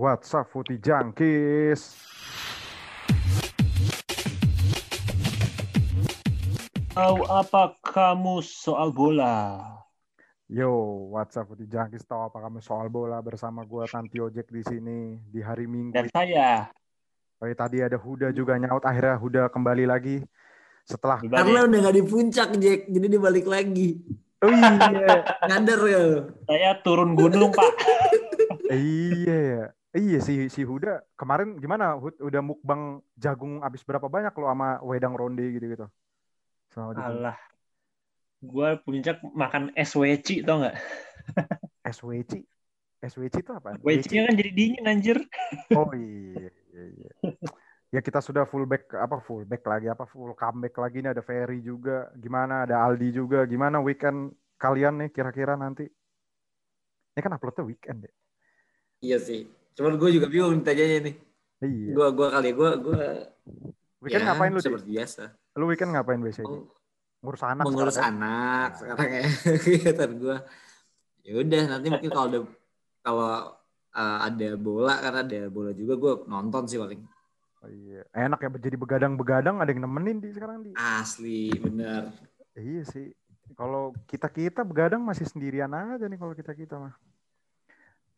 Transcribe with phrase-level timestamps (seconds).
[0.00, 1.92] What's up, Footy Junkies?
[6.96, 9.60] Tahu apa kamu soal bola?
[10.48, 10.72] Yo,
[11.12, 12.08] what's up, Footy Junkies?
[12.08, 15.92] Tahu apa kamu soal bola bersama gue Tanti Ojek di sini di hari Minggu.
[15.92, 16.72] Dan saya.
[17.36, 18.80] Oh, ya, tadi ada Huda juga nyaut.
[18.88, 20.24] Akhirnya Huda kembali lagi
[20.88, 21.20] setelah.
[21.20, 24.00] Karena udah nggak di puncak Jack, jadi dia balik lagi.
[24.40, 26.04] Oh iya, Ngader ya.
[26.48, 27.72] Saya turun gunung, Pak.
[28.72, 29.66] iya ya.
[29.90, 31.98] Iya si si Huda kemarin gimana?
[31.98, 35.90] Hud, udah mukbang jagung abis berapa banyak lo sama wedang ronde gitu-gitu?
[36.70, 37.34] Sama Alah.
[38.40, 40.76] Gua puncak makan SWC tau nggak?
[41.82, 42.32] SWC.
[43.02, 43.74] SWC itu apa?
[43.82, 45.18] WC-nya kan jadi dingin anjir.
[45.78, 47.10] Oh iya, iya, iya.
[47.90, 51.22] Ya kita sudah full back apa full back lagi apa full comeback lagi nih ada
[51.26, 52.06] Ferry juga.
[52.14, 53.42] Gimana ada Aldi juga.
[53.50, 54.30] Gimana weekend
[54.62, 55.90] kalian nih kira-kira nanti?
[57.14, 58.12] Ini kan uploadnya weekend ya.
[59.00, 59.59] Iya sih.
[59.76, 61.14] Cuman gue juga bingung ditanyanya nih.
[61.60, 61.92] Iya.
[61.92, 63.04] Gue gua kali gue gue
[64.00, 64.60] Weekend ya, ngapain lu?
[64.60, 64.64] Di?
[64.64, 65.22] Seperti biasa.
[65.60, 66.48] Lu weekend ngapain biasanya?
[66.48, 66.56] Di?
[66.56, 66.64] Oh,
[67.20, 67.64] Ngurus anak.
[67.68, 68.24] mengurus sekarang, ya?
[68.24, 69.24] anak sekarang ya
[69.60, 70.36] kegiatan gue.
[71.20, 72.40] Ya udah nanti mungkin kalau ada
[73.04, 73.32] kalau
[73.92, 77.04] uh, ada bola karena ada bola juga gue nonton sih paling.
[77.60, 78.08] Oh, iya.
[78.16, 80.72] Enak ya jadi begadang-begadang ada yang nemenin di sekarang di.
[80.80, 82.08] Asli bener.
[82.56, 83.12] Iya sih.
[83.52, 86.96] Kalau kita-kita begadang masih sendirian aja nih kalau kita-kita mah.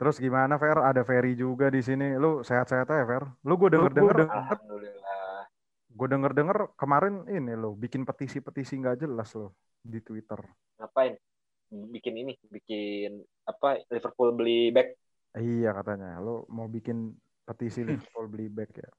[0.02, 0.74] Terus gimana Fer?
[0.82, 2.18] Ada Ferry juga di sini.
[2.18, 3.22] Lu sehat-sehat aja Fer.
[3.46, 5.46] Lu gue denger-denger Alhamdulillah.
[5.92, 10.40] gue denger-denger kemarin ini lo bikin petisi-petisi nggak jelas lo di Twitter.
[10.80, 11.14] ngapain
[11.68, 14.96] bikin ini bikin apa Liverpool beli back
[15.36, 17.12] Iya katanya lo mau bikin
[17.44, 18.90] petisi Liverpool beli back ya.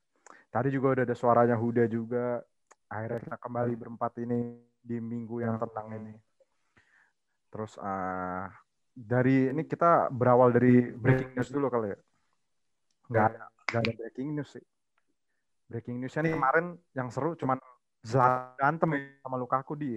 [0.54, 2.42] Tadi juga udah ada suaranya Huda juga.
[2.88, 6.14] Akhirnya kita kembali berempat ini di minggu yang tenang ini.
[7.50, 8.54] Terus ah,
[8.94, 11.99] dari ini kita berawal dari breaking news dulu kali ya.
[13.09, 14.66] Nggak ada, nggak ada breaking news sih.
[15.67, 17.58] Breaking newsnya nih kemarin yang seru cuman
[18.03, 19.95] Zlatan berantem ya sama Lukaku di.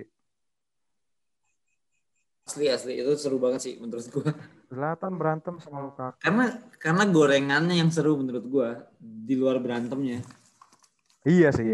[2.46, 4.30] Asli asli itu seru banget sih menurut gue.
[4.70, 6.22] Zlatan berantem sama Lukaku.
[6.22, 6.46] Karena
[6.78, 8.68] karena gorengannya yang seru menurut gue
[9.02, 10.22] di luar berantemnya.
[11.26, 11.66] Iya sih.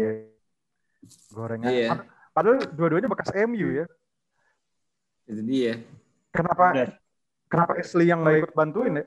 [1.29, 1.69] Gorengan.
[1.69, 1.89] Iya.
[1.93, 3.85] Pad- Padahal dua-duanya bekas MU ya.
[5.29, 5.77] Itu dia.
[6.33, 6.89] Kenapa Udah.
[7.53, 9.05] Kenapa Ashley yang nggak ikut bantuin ya?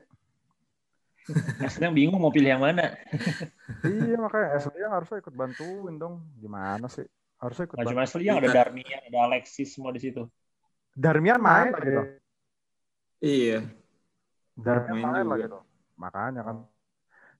[1.59, 2.95] Nah, sedang bingung mau pilih yang mana.
[3.83, 6.23] iya makanya Ashley yang harusnya ikut bantuin dong.
[6.39, 7.03] Gimana sih?
[7.35, 7.99] Harusnya ikut Nah, bantuin.
[7.99, 10.23] cuma Asli yang ada Darmian, ada Alexis semua di situ.
[10.95, 12.07] Darmian main lagi tuh.
[13.19, 13.59] Iya.
[14.55, 15.63] Darmian Main main lagi tuh.
[15.99, 16.57] Makanya kan.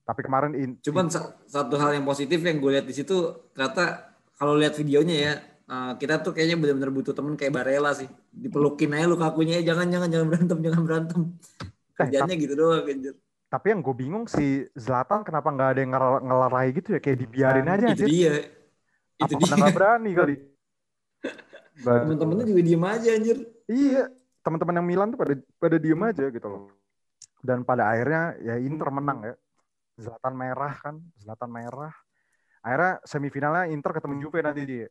[0.04, 3.16] Tapi kemarin in, Cuman sa- satu hal yang positif yang gue lihat di situ
[3.56, 5.32] ternyata kalau lihat videonya ya
[5.68, 8.08] eh, kita tuh kayaknya benar-benar butuh temen kayak Barella sih.
[8.32, 11.20] Dipelukin aja lu kakunya, "Eh, jangan jangan jangan berantem, jangan berantem.
[11.92, 13.14] Kerjanya gitu doang anjir.
[13.48, 17.16] tapi yang gue bingung si Zlatan kenapa nggak ada yang ngel- ngelerai gitu ya kayak
[17.16, 18.08] dibiarin aja Itu anjir.
[18.12, 18.34] dia.
[19.16, 19.60] Apa Itu karena dia.
[19.64, 20.34] nggak berani kali?
[21.80, 23.36] Temen-temennya juga diem aja anjir.
[23.64, 24.02] Iya,
[24.44, 26.62] teman-teman yang Milan tuh pada pada diem aja gitu loh.
[27.40, 29.34] Dan pada akhirnya ya Inter menang ya.
[29.96, 31.94] Zlatan merah kan, Zlatan merah.
[32.60, 34.88] Akhirnya semifinalnya Inter ketemu Juve nanti dia.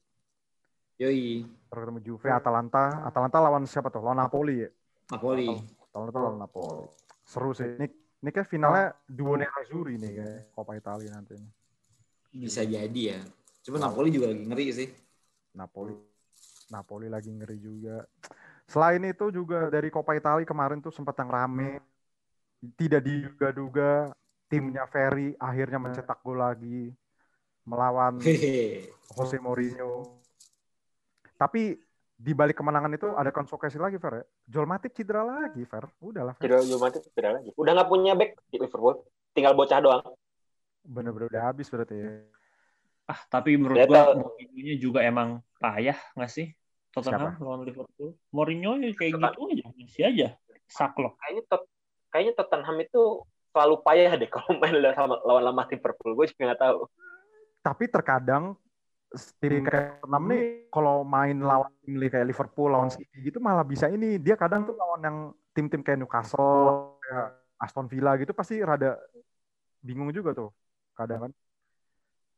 [0.98, 1.46] Yoi.
[1.46, 3.06] Inter ketemu Juve, Atalanta.
[3.06, 4.02] Atalanta lawan siapa tuh?
[4.02, 4.70] Lawan Napoli ya.
[5.14, 5.54] Napoli.
[5.94, 6.90] Atalanta lawan Napoli.
[7.22, 7.70] Seru sih.
[7.78, 7.88] Ini,
[8.26, 11.38] ini kayak finalnya duo Nerazzurri nih kayak Coppa Italia nanti.
[12.34, 13.20] Bisa jadi ya.
[13.62, 14.90] Cuma Napoli juga lagi ngeri sih.
[15.54, 15.94] Napoli.
[16.74, 18.02] Napoli lagi ngeri juga.
[18.66, 21.78] Selain itu juga dari Coppa Italia kemarin tuh sempat yang rame.
[22.58, 24.10] Tidak diduga-duga
[24.50, 26.90] timnya Ferry akhirnya mencetak gol lagi
[27.70, 28.18] melawan.
[29.14, 30.26] Jose Mourinho.
[31.38, 31.78] Tapi
[32.18, 34.26] di balik kemenangan itu ada konsekuensi lagi Fer ya.
[34.50, 35.86] Joel Matip cedera lagi Fer.
[36.02, 36.50] Udahlah Fer.
[36.50, 39.06] cedera Jumatnya cedera lagi udah nggak punya back di Liverpool
[39.38, 40.02] tinggal bocah doang
[40.82, 42.10] Bener-bener udah habis berarti ya.
[43.08, 44.34] Ah, tapi menurut Dia gua tahu.
[44.40, 46.52] Mourinho juga emang payah nggak sih?
[46.96, 48.16] Tottenham lawan Liverpool.
[48.32, 50.28] Mourinho ya kayak gitu aja, masih aja.
[50.68, 51.16] Saklok.
[51.24, 51.64] kayaknya tot
[52.12, 53.24] kayaknya Tottenham itu
[53.56, 56.80] selalu payah deh kalau main lawan lawan lama Liverpool gue juga nggak tahu
[57.64, 58.56] Tapi terkadang
[59.40, 63.88] tim kayak Tottenham nih kalau main lawan tim kayak Liverpool lawan City gitu malah bisa
[63.88, 64.20] ini.
[64.20, 65.18] Dia kadang tuh lawan yang
[65.56, 67.28] tim-tim kayak Newcastle kayak
[67.58, 69.00] Aston Villa gitu pasti rada
[69.80, 70.52] bingung juga tuh
[70.94, 71.32] kadang kan.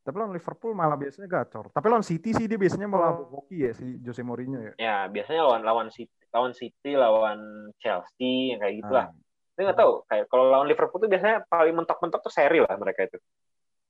[0.05, 1.73] Tapi lawan Liverpool malah biasanya gacor.
[1.73, 4.73] Tapi lawan City sih dia biasanya malah hoki ya si Jose Mourinho ya.
[4.77, 7.39] Ya biasanya lawan lawan City lawan City lawan
[7.81, 9.07] Chelsea yang kayak gitulah.
[9.09, 9.17] Nah,
[9.57, 13.09] Saya nggak tahu kayak kalau lawan Liverpool tuh biasanya paling mentok-mentok tuh seri lah mereka
[13.09, 13.19] itu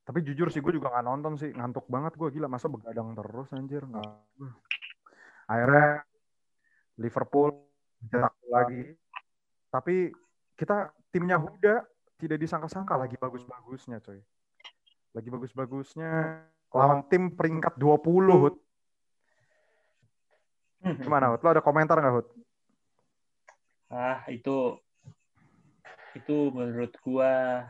[0.10, 3.54] tapi jujur sih gue juga nggak nonton sih ngantuk banget gue gila masa begadang terus
[3.54, 4.10] anjir nggak
[5.46, 6.02] akhirnya
[6.98, 7.54] Liverpool
[8.10, 8.98] cetak lagi
[9.70, 10.10] tapi
[10.58, 11.86] kita timnya Huda
[12.20, 14.20] tidak disangka-sangka lagi bagus-bagusnya, coy.
[15.16, 16.44] Lagi bagus-bagusnya
[16.76, 18.56] lawan tim peringkat 20, Hud.
[21.00, 21.42] Gimana, Hud?
[21.42, 22.28] Lo ada komentar nggak, Hud?
[23.90, 24.78] Ah, itu
[26.14, 27.64] itu menurut gua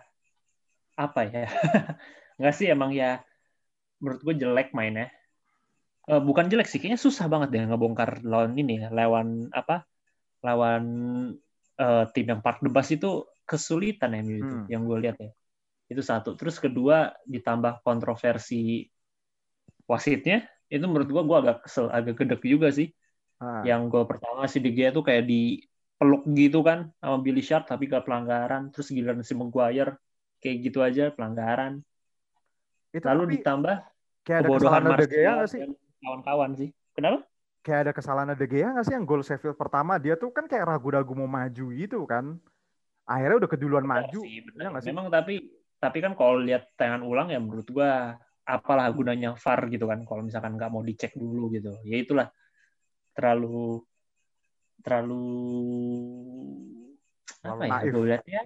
[0.98, 1.48] apa ya?
[2.40, 3.20] Enggak sih emang ya
[4.00, 5.12] menurut gua jelek mainnya.
[6.10, 9.86] Uh, bukan jelek sih, kayaknya susah banget deh ngebongkar lawan ini ya, lawan apa?
[10.42, 10.84] Lawan
[11.78, 14.66] uh, tim yang Park the Bus itu kesulitan ya itu Hmm.
[14.72, 15.30] yang gue lihat ya.
[15.92, 16.34] Itu satu.
[16.40, 18.88] Terus kedua ditambah kontroversi
[19.92, 22.90] wasitnya, itu menurut gua gua agak kesel, agak gedek juga sih
[23.40, 25.64] Ah, yang gol pertama si De Gea tuh kayak di
[25.96, 29.96] peluk gitu kan sama Billy Sharp tapi gak pelanggaran terus giliran si Maguire
[30.44, 31.80] kayak gitu aja pelanggaran
[32.90, 33.76] itu lalu tapi ditambah
[34.26, 35.62] kayak ada kesalahan De Gea nggak sih?
[36.00, 37.20] kawan-kawan sih kenapa
[37.60, 40.64] Kayak ada kesalahan De Gea nggak sih yang gol Sheffield pertama dia tuh kan kayak
[40.66, 42.40] ragu-ragu mau maju gitu kan.
[43.04, 44.20] Akhirnya udah keduluan Benar maju.
[44.24, 44.66] sih, benar.
[44.72, 44.90] Nggak sih?
[44.90, 45.34] memang tapi
[45.76, 48.16] tapi kan kalau lihat tayangan ulang ya menurut gua
[48.48, 52.28] apalah gunanya VAR gitu kan kalau misalkan nggak mau dicek dulu gitu ya itulah
[53.14, 53.84] terlalu
[54.82, 55.24] terlalu
[57.40, 57.92] Terlalu apa ya naif.
[57.94, 58.42] gue lihat ya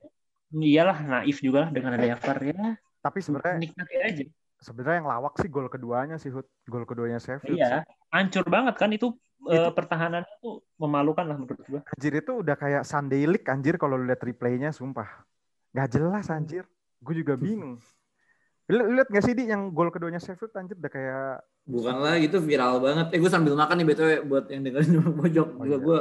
[0.53, 2.53] iyalah naif juga lah dengan adanya VAR ya
[3.03, 4.23] Tapi sebenarnya nikmati aja
[4.63, 6.47] sebenarnya yang lawak sih gol keduanya sih Hud.
[6.63, 7.59] Gol keduanya Sheffield.
[7.59, 9.11] Iya, hancur banget kan itu,
[9.51, 11.83] eh, Itu- pertahanan itu memalukan lah menurut gua.
[11.83, 11.91] sih.
[11.99, 15.27] Anjir itu udah kayak Sunday League anjir kalau lu lihat replaynya sumpah.
[15.75, 16.63] Nggak jelas anjir.
[17.03, 17.75] Gue juga bingung.
[18.71, 22.39] Lu lihat nggak sih di yang gol keduanya Sheffield anjir udah kayak Bukan lah itu
[22.39, 23.11] viral banget.
[23.11, 25.47] Eh gue sambil makan nih BTW buat yang dengerin di pojok.
[25.59, 25.83] Oh, juga iya.
[25.83, 25.99] gue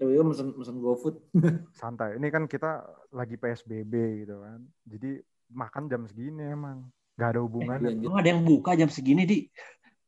[0.00, 1.16] tiba-tiba mesen mesen GoFood.
[1.80, 2.16] santai.
[2.16, 2.80] Ini kan kita
[3.12, 4.64] lagi PSBB gitu kan.
[4.88, 5.20] Jadi
[5.50, 6.86] makan jam segini emang.
[7.18, 7.90] Nggak ada hubungannya.
[8.00, 9.38] Emang ada yang buka jam segini di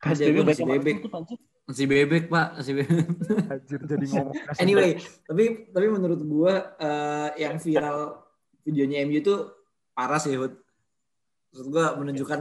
[0.03, 0.97] PSBB gua masih bebek.
[1.62, 3.06] Nasi bebek pak, nasi bebek.
[3.47, 4.35] Anjir jadi ngomong.
[4.62, 8.19] anyway, tapi tapi menurut gue eh, yang viral
[8.67, 9.35] videonya MU itu
[9.94, 10.59] parah sih Hud.
[11.55, 12.41] Maksud gue menunjukkan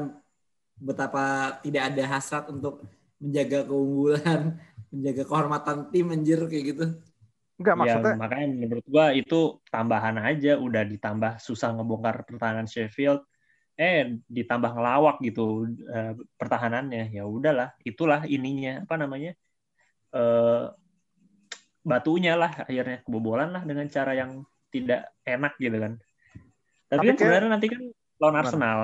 [0.82, 2.82] betapa tidak ada hasrat untuk
[3.22, 4.58] menjaga keunggulan,
[4.94, 6.86] menjaga kehormatan tim anjir kayak gitu.
[7.62, 13.22] Enggak Ya, maksudnya makanya menurut gua itu tambahan aja udah ditambah susah ngebongkar pertahanan Sheffield
[13.78, 17.14] eh ditambah ngelawak gitu eh, pertahanannya.
[17.14, 19.38] Ya udahlah itulah ininya apa namanya
[20.12, 20.66] eh
[21.82, 25.94] batunya lah akhirnya kebobolan lah dengan cara yang tidak enak gitu kan.
[26.90, 27.82] Tapi, Tapi kan sebenarnya nanti kan
[28.22, 28.36] lawan?
[28.42, 28.80] Arsenal.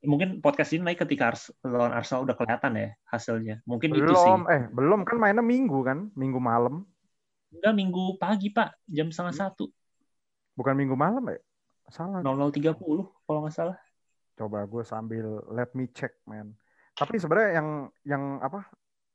[0.00, 3.60] Mungkin podcast ini naik ketika Ars- lawan Arsenal udah kelihatan ya hasilnya.
[3.68, 4.32] Mungkin itu sih.
[4.32, 6.88] Belum eh belum kan mainnya minggu kan minggu malam
[7.50, 8.74] enggak minggu pagi pak.
[8.86, 9.68] Jam setengah satu.
[10.54, 11.38] Bukan minggu malam ya?
[11.90, 12.22] Salah.
[12.22, 12.78] 00.30
[13.26, 13.78] kalau nggak salah.
[14.38, 16.54] Coba gue sambil let me check man.
[16.94, 17.68] Tapi sebenarnya yang
[18.06, 18.68] yang apa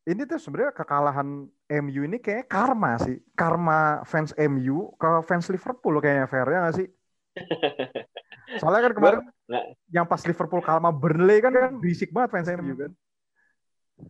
[0.05, 1.49] ini tuh sebenarnya kekalahan
[1.81, 3.17] MU ini kayak karma sih.
[3.33, 6.87] Karma fans MU ke fans Liverpool kayaknya fair ya nggak sih?
[8.61, 9.65] Soalnya kan kemarin nggak.
[9.89, 12.91] yang pas Liverpool kalah sama Burnley kan kan berisik banget fans MU kan?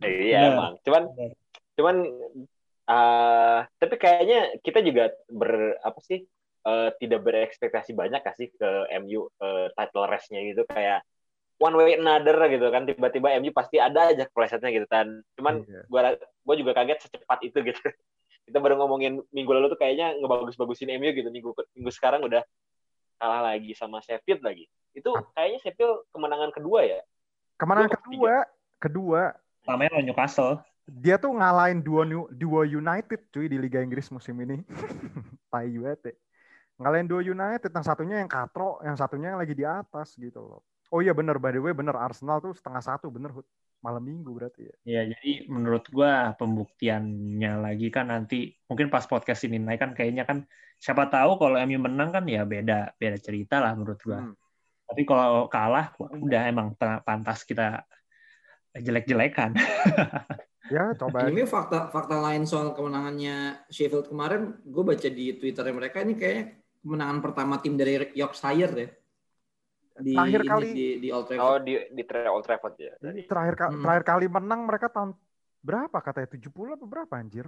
[0.04, 0.72] Iya emang.
[0.84, 1.02] Cuman
[1.76, 1.96] cuman
[2.86, 6.22] eh tapi kayaknya kita juga ber apa sih
[6.66, 8.70] eh, tidak berekspektasi banyak kasih ke
[9.02, 11.02] MU eh, title race-nya gitu kayak
[11.56, 15.08] one way another gitu kan tiba-tiba MU pasti ada aja keplesetnya gitu kan.
[15.40, 15.82] Cuman Iya.
[15.88, 16.00] gua
[16.44, 17.80] gua juga kaget secepat itu gitu.
[18.46, 22.44] Kita baru ngomongin minggu lalu tuh kayaknya ngebagus-bagusin MU gitu minggu minggu sekarang udah
[23.16, 24.68] kalah lagi sama Sheffield lagi.
[24.94, 27.00] Itu kayaknya Sheffield kemenangan kedua ya.
[27.56, 28.34] kemenangan Dua, kedua
[28.76, 29.22] kedua
[29.64, 34.38] namanya lawan Newcastle dia tuh ngalahin dua New- dua United cuy di Liga Inggris musim
[34.38, 34.62] ini.
[35.52, 36.14] Tai banget ya.
[36.78, 40.62] Ngalahin dua United, yang satunya yang katro, yang satunya yang lagi di atas gitu loh.
[40.92, 43.34] Oh iya bener, by the way bener Arsenal tuh setengah satu bener
[43.84, 44.76] malam minggu berarti ya.
[44.82, 50.26] ya jadi menurut gua pembuktiannya lagi kan nanti mungkin pas podcast ini naik kan kayaknya
[50.26, 50.42] kan
[50.80, 54.34] siapa tahu kalau MU menang kan ya beda beda cerita lah menurut gua Hmm.
[54.90, 57.84] tapi kalau kalah wah, udah emang ta- pantas kita
[58.74, 59.54] jelek-jelekan
[60.66, 61.26] Ya coba.
[61.26, 66.44] Ini fakta fakta lain soal kemenangannya Sheffield kemarin, gue baca di Twitternya mereka ini kayaknya
[66.82, 68.88] kemenangan pertama tim dari Yorkshire ya.
[69.96, 72.92] Di, Terakhir ini, kali- di, di Old Oh di di Tra- Old Trafford ya.
[73.00, 73.80] Ini terakhir Hmm.
[73.80, 75.16] terakhir kali menang mereka tahun
[75.62, 77.46] berapa katanya 70 apa berapa anjir?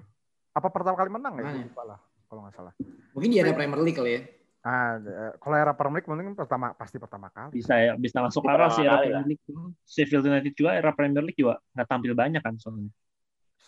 [0.57, 1.43] Apa pertama kali menang ya?
[1.45, 1.65] Makanya.
[1.69, 2.73] lupa lah kalau nggak salah.
[3.13, 4.21] Mungkin di era Premier League kali ya.
[4.59, 7.53] Ah, eh, kalau era Premier League mungkin pertama pasti pertama kali.
[7.53, 9.45] bisa ya bisa masuk arah sih era Premier League
[9.85, 12.89] Sheffield United juga era Premier League juga nggak tampil banyak kan soalnya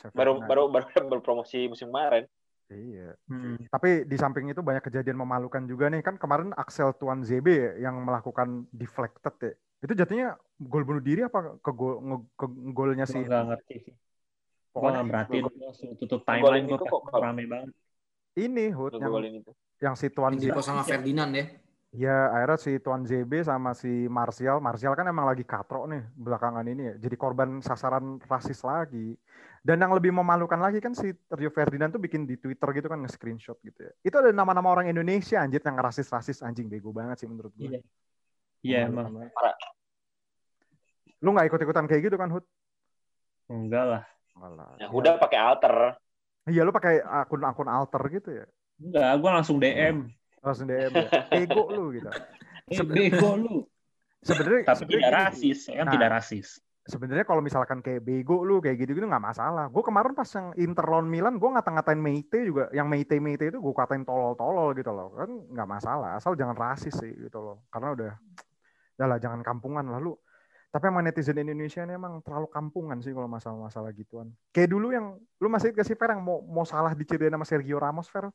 [0.00, 0.49] Sheffield Baru United.
[0.49, 2.25] baru baru berpromosi musim kemarin.
[2.71, 3.19] Iya.
[3.26, 3.59] Hmm.
[3.69, 8.00] Tapi di samping itu banyak kejadian memalukan juga nih kan kemarin Axel Tuan ya, yang
[8.00, 9.52] melakukan deflected ya.
[9.85, 13.21] Itu jatuhnya gol bunuh diri apa ke gol nge- ke golnya sih?
[13.21, 13.95] nggak ngerti sih
[14.71, 15.02] Pokoknya
[15.75, 17.75] suruh tutup timeline itu kok rame banget
[18.38, 19.42] ini Hud yang,
[19.83, 21.45] yang si Tuan di sama Ferdinand ya.
[21.90, 26.62] Ya akhirnya si Tuan ZB sama si Martial, Martial kan emang lagi katrok nih belakangan
[26.70, 29.18] ini ya, jadi korban sasaran rasis lagi.
[29.61, 33.02] Dan yang lebih memalukan lagi kan si Rio Ferdinand tuh bikin di Twitter gitu kan
[33.02, 33.92] nge-screenshot gitu ya.
[34.06, 37.75] Itu ada nama-nama orang Indonesia anjir yang rasis-rasis anjing bego banget sih menurut gue.
[37.75, 37.80] Iya.
[38.62, 39.28] Iya emang.
[41.20, 42.44] Lu nggak ikut-ikutan kayak gitu kan Hud?
[43.50, 44.02] Enggak lah.
[44.38, 44.78] Alah.
[44.78, 45.75] Ya, udah pakai alter.
[46.49, 48.47] Iya lu pakai akun-akun alter gitu ya.
[48.80, 50.09] Enggak, gue langsung DM.
[50.40, 51.09] Langsung DM ya.
[51.37, 52.09] Ego lu gitu.
[52.70, 53.56] Eh, bego lu.
[54.20, 55.94] Sebenarnya Tapi sebenarnya tidak rasis, saya kan Nah.
[55.97, 56.49] tidak rasis.
[56.80, 59.70] sebenarnya kalau misalkan kayak bego lu kayak gitu-gitu nggak masalah.
[59.70, 63.62] Gue kemarin pas yang Inter lawan Milan, gue ngata-ngatain Meite juga, yang Meite Meite itu
[63.62, 66.18] gue katain tolol-tolol gitu loh, kan nggak masalah.
[66.18, 68.12] Asal jangan rasis sih gitu loh, karena udah,
[68.99, 70.18] udah lah jangan kampungan lalu.
[70.70, 74.35] Tapi emang netizen Indonesia ini emang terlalu kampungan sih kalau masalah-masalah gituan.
[74.50, 78.11] Kayak dulu yang lu masih kasih Fer yang mau mau salah diceritain sama Sergio Ramos
[78.11, 78.26] Fer,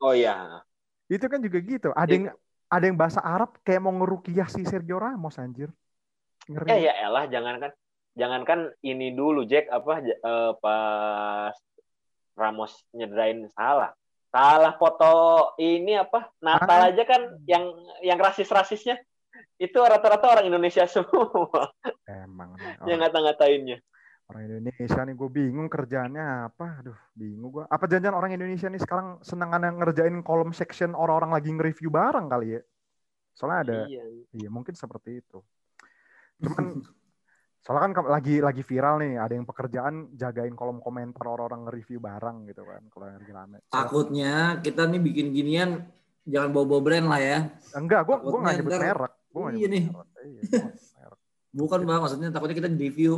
[0.00, 0.62] Oh iya.
[1.12, 1.88] Itu kan juga gitu.
[1.92, 2.26] Ada yang
[2.72, 5.68] ada yang bahasa Arab kayak mau ngerukiah si Sergio Ramos anjir.
[6.48, 6.68] Ngeri.
[6.72, 7.70] Eh ya elah jangankan
[8.16, 11.54] jangankan ini dulu Jack apa eh, pas
[12.32, 13.92] Ramos nyederain salah.
[14.32, 15.12] Salah foto
[15.60, 16.32] ini apa?
[16.40, 16.88] Natal Ah.
[16.88, 17.68] aja kan yang
[18.00, 18.96] yang rasis-rasisnya
[19.60, 21.68] itu rata-rata orang Indonesia semua
[22.08, 22.56] Emang
[22.88, 23.84] yang ngata-ngatainnya.
[24.32, 26.66] Orang Indonesia nih gue bingung kerjaannya apa.
[26.80, 27.64] Aduh, bingung gue.
[27.68, 32.26] Apa janjian orang Indonesia nih sekarang senengan yang ngerjain kolom section orang-orang lagi nge-review barang
[32.32, 32.60] kali ya?
[33.32, 34.04] Soalnya ada, Iya.
[34.32, 35.38] iya mungkin seperti itu.
[36.40, 36.80] Cuman
[37.62, 42.36] soalnya kan lagi lagi viral nih, ada yang pekerjaan jagain kolom komentar orang-orang nge-review barang
[42.48, 43.58] gitu kan, kalau yang lagi rame.
[43.68, 44.32] Takutnya
[44.64, 45.70] kita nih bikin ginian
[46.24, 47.38] jangan bawa-bawa brand lah ya.
[47.76, 49.12] enggak, gue gue nggak nyebut merek.
[49.32, 49.84] Gue nggak Iya nih.
[49.88, 49.92] merek.
[49.92, 50.24] Iya, gua nggak
[50.72, 51.18] nyebut merek.
[51.52, 53.12] Bukan bang, maksudnya takutnya kita review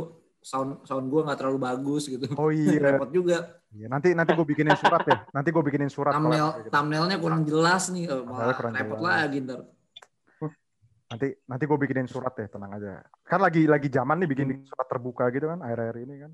[0.45, 2.29] sound sound gue nggak terlalu bagus gitu.
[2.37, 3.57] Oh iya, Repot juga.
[3.73, 5.17] Iya, nanti nanti gue bikinin surat ya.
[5.33, 6.13] Nanti gue bikinin surat.
[6.13, 6.71] kalau Thumbnail kayak gitu.
[6.71, 9.09] thumbnailnya kurang jelas nih, oh, Thumbnailnya malah kurang repot jelas.
[9.09, 9.59] lagi ntar.
[11.05, 12.93] Nanti nanti gue bikinin surat ya, tenang aja.
[13.21, 14.65] Kan lagi lagi zaman nih bikin Hmm.
[14.65, 16.31] surat terbuka gitu kan, akhir-akhir ini kan.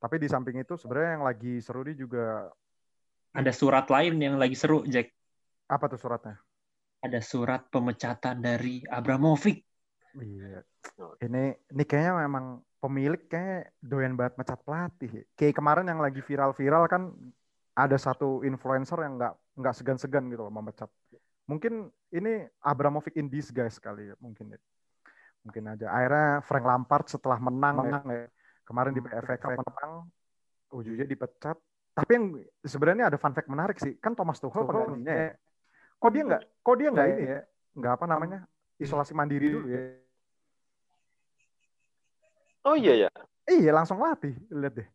[0.00, 2.52] Tapi di samping itu sebenarnya yang lagi seru nih juga
[3.32, 5.10] Ada surat lain yang lagi seru, Jack.
[5.66, 6.38] apa tuh suratnya?
[7.02, 9.60] Ada surat pemecatan dari Abramovic.
[10.18, 10.62] Iya.
[11.22, 11.44] Ini
[11.74, 15.10] ini kayaknya memang pemilik kayak doyan banget mecat pelatih.
[15.10, 15.24] ya.
[15.34, 17.10] Kayak kemarin yang lagi viral-viral kan
[17.74, 20.90] ada satu influencer yang nggak nggak segan-segan gitu loh memecat.
[21.44, 24.60] Mungkin ini Abramovich in disguise kali ya, mungkin ya.
[25.44, 25.86] Mungkin aja.
[25.92, 28.24] Akhirnya Frank Lampard setelah menang, menang ya.
[28.64, 30.08] Kemarin di FA Cup menang,
[30.72, 31.56] ujungnya dipecat.
[31.94, 32.24] Tapi yang
[32.64, 33.94] sebenarnya ada fun fact menarik sih.
[34.00, 35.32] Kan Thomas Tuchel penggantinya ya.
[36.00, 37.40] Kok dia nggak, kok dia nggak ini ya?
[37.76, 38.38] Nggak apa namanya?
[38.80, 40.03] Isolasi mandiri dulu ya.
[42.64, 43.10] Oh iya ya.
[43.44, 44.88] Iya langsung latih, lihat deh.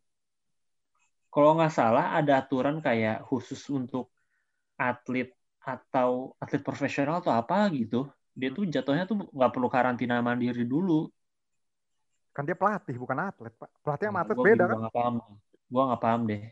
[1.30, 4.10] Kalau nggak salah ada aturan kayak khusus untuk
[4.74, 5.30] atlet
[5.62, 8.10] atau atlet profesional atau apa gitu.
[8.34, 11.06] Dia tuh jatuhnya tuh nggak perlu karantina mandiri dulu.
[12.34, 13.70] Kan dia pelatih bukan atlet, Pak.
[13.86, 14.78] Pelatih sama atlet Gua beda kan?
[14.82, 15.16] nggak paham.
[15.70, 16.44] Gua nggak paham deh.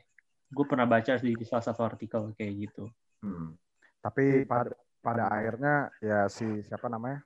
[0.48, 2.88] Gue pernah baca di salah satu artikel kayak gitu.
[3.20, 3.58] Hmm.
[4.00, 4.72] Tapi pada
[5.04, 7.20] pada akhirnya ya si siapa namanya?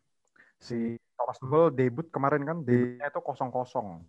[0.58, 4.02] Si Thomas Tuchel debut kemarin kan dia itu kosong kosong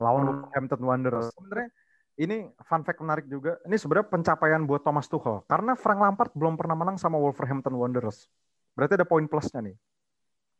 [0.00, 1.28] lawan Wolverhampton Wanderers.
[1.36, 1.68] Sebenarnya
[2.16, 3.60] ini fun fact menarik juga.
[3.68, 8.26] Ini sebenarnya pencapaian buat Thomas Tuchel karena Frank Lampard belum pernah menang sama Wolverhampton Wanderers.
[8.72, 9.76] Berarti ada poin plusnya nih.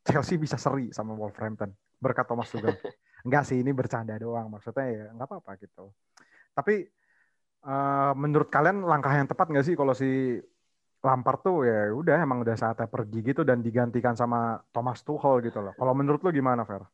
[0.03, 2.77] Chelsea bisa seri sama Wolverhampton berkat Thomas Tuchel.
[3.27, 5.89] Enggak sih ini bercanda doang maksudnya ya nggak apa-apa gitu.
[6.53, 6.85] Tapi
[7.65, 10.37] eh, menurut kalian langkah yang tepat nggak sih kalau si
[11.03, 15.59] Lampard tuh ya udah emang udah saatnya pergi gitu dan digantikan sama Thomas Tuchel gitu
[15.59, 15.75] loh.
[15.75, 16.87] Kalau menurut lu gimana, Fer?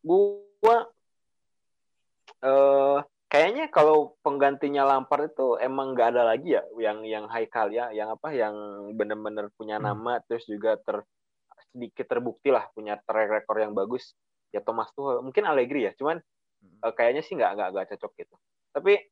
[0.00, 0.88] Gua
[2.44, 7.92] eh kayaknya kalau penggantinya Lampard itu emang nggak ada lagi ya yang yang Haikal ya,
[7.92, 8.54] yang apa yang
[8.96, 9.92] bener-bener punya Hmm.
[9.92, 11.04] nama terus juga ter
[11.74, 14.14] sedikit terbukti lah punya track record yang bagus
[14.54, 16.22] ya Thomas Tuchel mungkin Allegri ya cuman
[16.62, 18.34] eh, kayaknya sih nggak nggak cocok gitu
[18.70, 19.02] tapi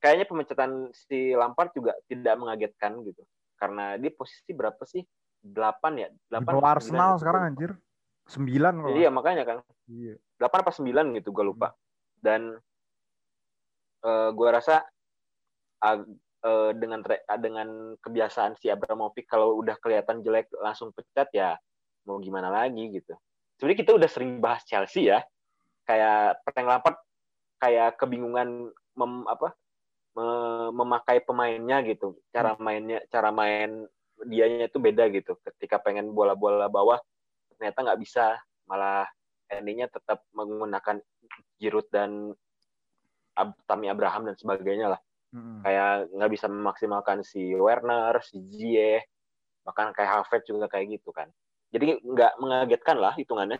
[0.00, 3.22] kayaknya pemecatan si Lampard juga tidak mengagetkan gitu
[3.56, 5.00] karena di posisi berapa sih
[5.40, 7.70] delapan ya Di delapan bawah Arsenal gitu, sekarang anjir.
[8.26, 8.96] Sembilan kalau.
[8.98, 10.18] iya makanya kan Iya.
[10.42, 11.70] 8 apa 9 gitu gue lupa.
[12.18, 12.58] Dan
[14.02, 14.82] eh gue rasa
[15.86, 17.00] eh, dengan
[17.38, 17.68] dengan
[18.02, 21.54] kebiasaan si Abramovich kalau udah kelihatan jelek langsung pecat ya
[22.06, 23.14] mau gimana lagi gitu.
[23.56, 25.22] Sebenarnya kita udah sering bahas Chelsea ya.
[25.86, 26.98] Kayak Frank Lampard
[27.62, 29.54] kayak kebingungan mem, apa
[30.72, 32.16] memakai pemainnya gitu.
[32.32, 33.84] Cara mainnya cara main
[34.24, 35.36] dianya itu beda gitu.
[35.44, 36.96] Ketika pengen bola-bola bawah
[37.56, 39.04] ternyata nggak bisa malah
[39.52, 41.00] endingnya tetap menggunakan
[41.60, 42.32] Giroud dan
[43.36, 45.00] Ab- Tammy Abraham dan sebagainya lah.
[45.34, 45.60] Mm-mm.
[45.66, 49.04] kayak nggak bisa memaksimalkan si Werner, si Ziyech,
[49.66, 51.28] bahkan kayak Havertz juga kayak gitu kan.
[51.74, 53.58] Jadi nggak mengagetkan lah hitungannya.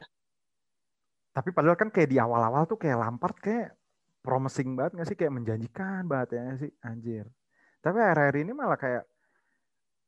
[1.36, 3.76] Tapi padahal kan kayak di awal-awal tuh kayak Lampard kayak
[4.26, 7.30] promising banget nggak sih kayak menjanjikan banget ya sih anjir.
[7.78, 9.06] Tapi akhir-akhir ini malah kayak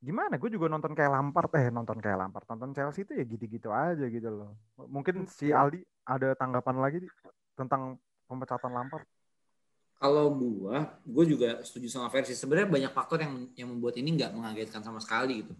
[0.02, 0.34] gimana?
[0.42, 4.02] Gue juga nonton kayak Lampard eh nonton kayak Lampard, nonton Chelsea itu ya gitu-gitu aja
[4.10, 4.58] gitu loh.
[4.90, 6.98] Mungkin si Aldi ada tanggapan lagi
[7.54, 9.06] tentang pemecatan Lampard.
[9.98, 12.34] Kalau gua, gua juga setuju sama versi.
[12.34, 15.54] Sebenarnya banyak faktor yang yang membuat ini nggak mengagetkan sama sekali gitu.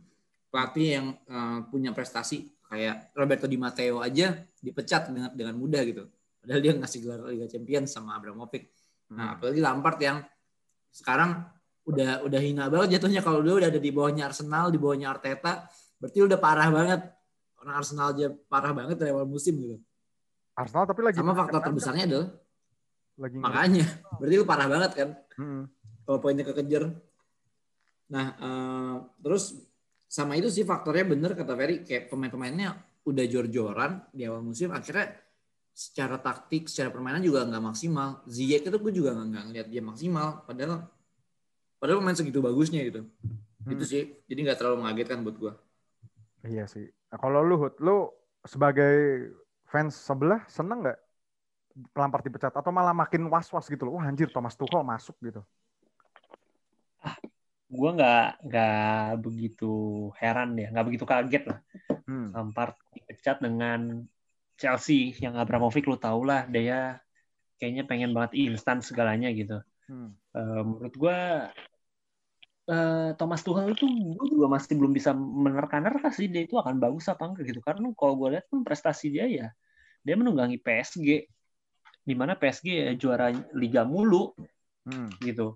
[0.50, 6.06] Pelatih yang eh, punya prestasi kayak Roberto Di Matteo aja dipecat dengan dengan mudah gitu.
[6.38, 8.70] Padahal dia ngasih gelar Liga Champions sama Abramovich.
[9.10, 9.34] Nah, Hmm.
[9.36, 10.18] apalagi Lampard yang
[10.88, 11.44] sekarang
[11.84, 15.64] udah udah hina banget jatuhnya kalau dia udah ada di bawahnya Arsenal, di bawahnya Arteta,
[15.96, 17.00] berarti udah parah banget.
[17.58, 19.76] Orang Arsenal aja parah banget dari awal musim gitu.
[20.54, 21.66] Arsenal tapi lagi Sama faktor kan?
[21.70, 22.28] terbesarnya adalah
[23.18, 25.64] lagi makanya berarti lu parah banget kan Hmm.
[26.04, 26.94] kalau poinnya kekejar.
[28.08, 29.58] Nah, eh, terus
[30.06, 32.72] sama itu sih faktornya bener kata Ferry kayak pemain-pemainnya
[33.04, 35.12] udah jor-joran di awal musim akhirnya
[35.78, 38.26] secara taktik, secara permainan juga nggak maksimal.
[38.26, 40.90] Ziyech itu gue juga nggak ngeliat dia maksimal padahal
[41.78, 43.06] padahal pemain segitu bagusnya gitu.
[43.62, 43.70] Hmm.
[43.78, 44.18] Itu sih.
[44.26, 45.52] Jadi nggak terlalu mengagetkan buat gue.
[46.50, 46.90] Iya sih.
[47.14, 48.10] Nah, kalau lu, Hud, lu
[48.42, 49.30] sebagai
[49.70, 50.98] fans sebelah seneng nggak
[51.94, 54.02] Lampard dipecat atau malah makin was-was gitu loh.
[54.02, 55.46] Wah anjir Thomas Tuchel masuk gitu.
[57.70, 59.70] Gue nggak nggak begitu
[60.18, 61.62] heran ya, nggak begitu kaget lah.
[62.02, 62.34] Hmm.
[62.34, 64.02] Lampard dipecat dengan
[64.58, 66.98] Chelsea yang Abramovich lu tau lah dia
[67.58, 69.62] kayaknya pengen banget instan segalanya gitu.
[69.86, 70.12] Hmm.
[70.34, 71.18] Eh, menurut gue
[72.68, 77.06] eh, Thomas Tuchel itu gue juga masih belum bisa menerka-nerka sih dia itu akan bagus
[77.08, 79.46] apa enggak gitu karena kalau gue lihat pun prestasi dia ya
[80.04, 81.08] dia menunggangi PSG
[82.08, 84.36] di mana PSG ya juara liga mulu
[84.88, 85.12] Hmm.
[85.20, 85.52] gitu.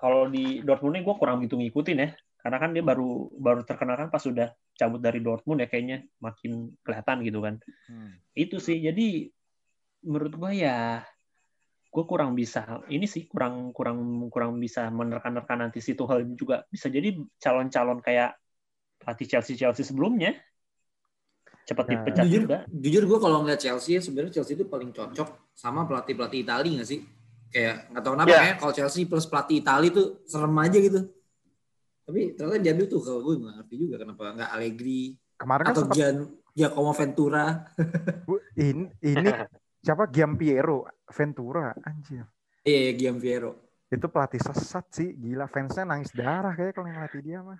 [0.00, 2.08] Kalau di Dortmund gue kurang begitu ngikutin ya,
[2.40, 4.48] karena kan dia baru baru terkenal kan pas sudah
[4.82, 7.54] cabut dari Dortmund ya kayaknya makin kelihatan gitu kan.
[7.86, 8.18] Hmm.
[8.34, 9.30] Itu sih, jadi
[10.02, 11.06] menurut gue ya
[11.92, 16.88] gue kurang bisa ini sih kurang kurang kurang bisa menerka-nerka nanti si Tuchel juga bisa
[16.88, 18.34] jadi calon-calon kayak
[18.96, 20.32] pelatih Chelsea Chelsea sebelumnya
[21.62, 21.90] cepat Ya.
[21.94, 22.58] dipecat Jujur, juga.
[22.66, 26.80] jujur gue kalau ngeliat Chelsea ya sebenarnya Chelsea itu paling cocok sama pelatih pelatih Italia
[26.80, 27.00] nggak sih?
[27.52, 28.38] Kayak nggak tahu kenapa Ya.
[28.40, 31.00] kayak kalau Chelsea plus pelatih Italia tuh serem aja gitu.
[32.02, 35.82] Tapi ternyata diambil tuh kalau gue nggak ngerti juga kenapa nggak Allegri Kemarin kan atau
[35.82, 36.16] sempat Gian
[36.54, 37.44] Giacomo Ventura.
[38.62, 39.30] Ini, ini
[39.82, 42.22] siapa Giampiero Ventura anjir.
[42.62, 43.50] Iya, yeah, Gian Piero.
[43.90, 47.58] Itu pelatih sesat sih, gila fansnya nangis darah kayak kalau ngelatih dia mah.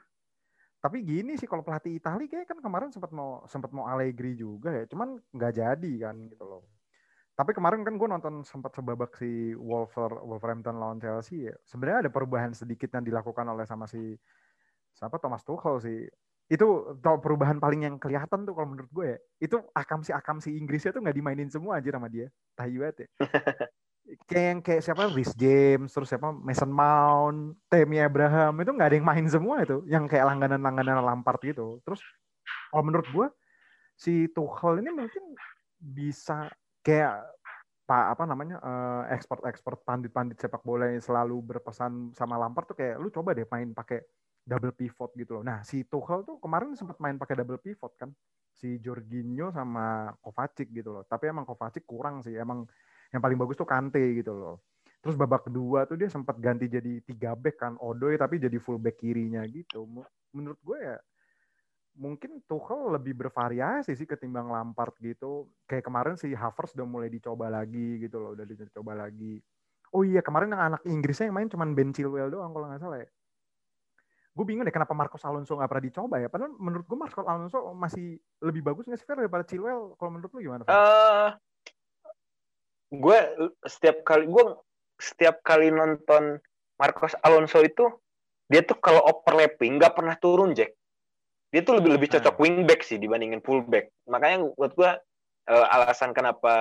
[0.78, 4.70] Tapi gini sih kalau pelatih Italia kayak kan kemarin sempat mau sempat mau Allegri juga
[4.70, 6.62] ya, cuman nggak jadi kan gitu loh.
[7.32, 11.56] Tapi kemarin kan gue nonton sempat sebabak si Wolver, Wolverhampton lawan Chelsea ya.
[11.64, 14.16] Sebenarnya ada perubahan sedikit yang dilakukan oleh sama si
[14.92, 16.00] siapa Thomas Tuchel sih.
[16.52, 19.18] Itu tau perubahan paling yang kelihatan tuh kalau menurut gue ya.
[19.40, 22.28] Itu akam si akam si Inggrisnya tuh nggak dimainin semua aja sama dia.
[22.52, 23.08] Tahi banget ya.
[24.28, 28.96] kayak yang kayak siapa Rhys James terus siapa Mason Mount, Tammy Abraham itu nggak ada
[28.98, 31.80] yang main semua itu, yang kayak langganan-langganan Lampard gitu.
[31.86, 32.02] Terus
[32.68, 33.26] kalau menurut gue
[33.96, 35.24] si Tuchel ini mungkin
[35.78, 36.50] bisa
[36.82, 37.24] kayak
[37.82, 42.98] pak apa namanya eh, expert-expert pandit-pandit sepak bola yang selalu berpesan sama Lampard tuh kayak
[43.02, 44.02] lu coba deh main pakai
[44.42, 45.44] double pivot gitu loh.
[45.46, 48.10] Nah si Tuchel tuh kemarin sempat main pakai double pivot kan,
[48.54, 51.04] si Jorginho sama Kovacic gitu loh.
[51.06, 52.66] Tapi emang Kovacic kurang sih, emang
[53.14, 54.56] yang paling bagus tuh Kante gitu loh.
[55.02, 58.78] Terus babak kedua tuh dia sempat ganti jadi tiga back kan, Odoi tapi jadi full
[58.78, 59.86] back kirinya gitu.
[60.30, 60.96] Menurut gue ya
[62.02, 65.46] mungkin Tuchel lebih bervariasi sih ketimbang Lampard gitu.
[65.70, 69.38] Kayak kemarin si Havertz udah mulai dicoba lagi gitu loh, udah dicoba lagi.
[69.94, 72.98] Oh iya kemarin yang anak Inggrisnya yang main cuman Ben Chilwell doang kalau nggak salah
[72.98, 73.08] ya.
[74.32, 76.26] Gue bingung deh kenapa Marcos Alonso nggak pernah dicoba ya.
[76.26, 79.94] Padahal menurut gue Marcos Alonso masih lebih bagus nggak sih Fer, daripada Chilwell.
[79.94, 80.66] Kalau menurut lu gimana?
[80.66, 80.74] Fer?
[80.74, 81.30] eh
[82.92, 83.18] gue
[83.64, 84.44] setiap kali gue
[85.00, 86.36] setiap kali nonton
[86.76, 87.88] Marcos Alonso itu
[88.52, 90.76] dia tuh kalau overlapping nggak pernah turun Jack
[91.52, 94.90] dia tuh lebih lebih cocok wingback sih dibandingin fullback makanya buat gue
[95.52, 96.54] eh, alasan kenapa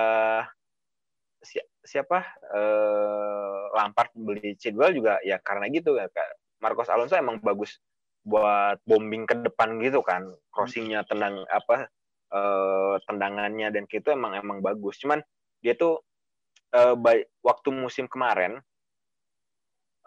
[1.40, 2.20] si- siapa
[2.52, 6.60] eh, Lampard beli Chilwell juga ya karena gitu ya Kak.
[6.60, 7.80] Marcos Alonso emang bagus
[8.22, 11.88] buat bombing ke depan gitu kan crossingnya tendang apa
[12.30, 15.24] eh, tendangannya dan gitu emang emang bagus cuman
[15.64, 15.98] dia tuh
[16.70, 18.60] eh, by- waktu musim kemarin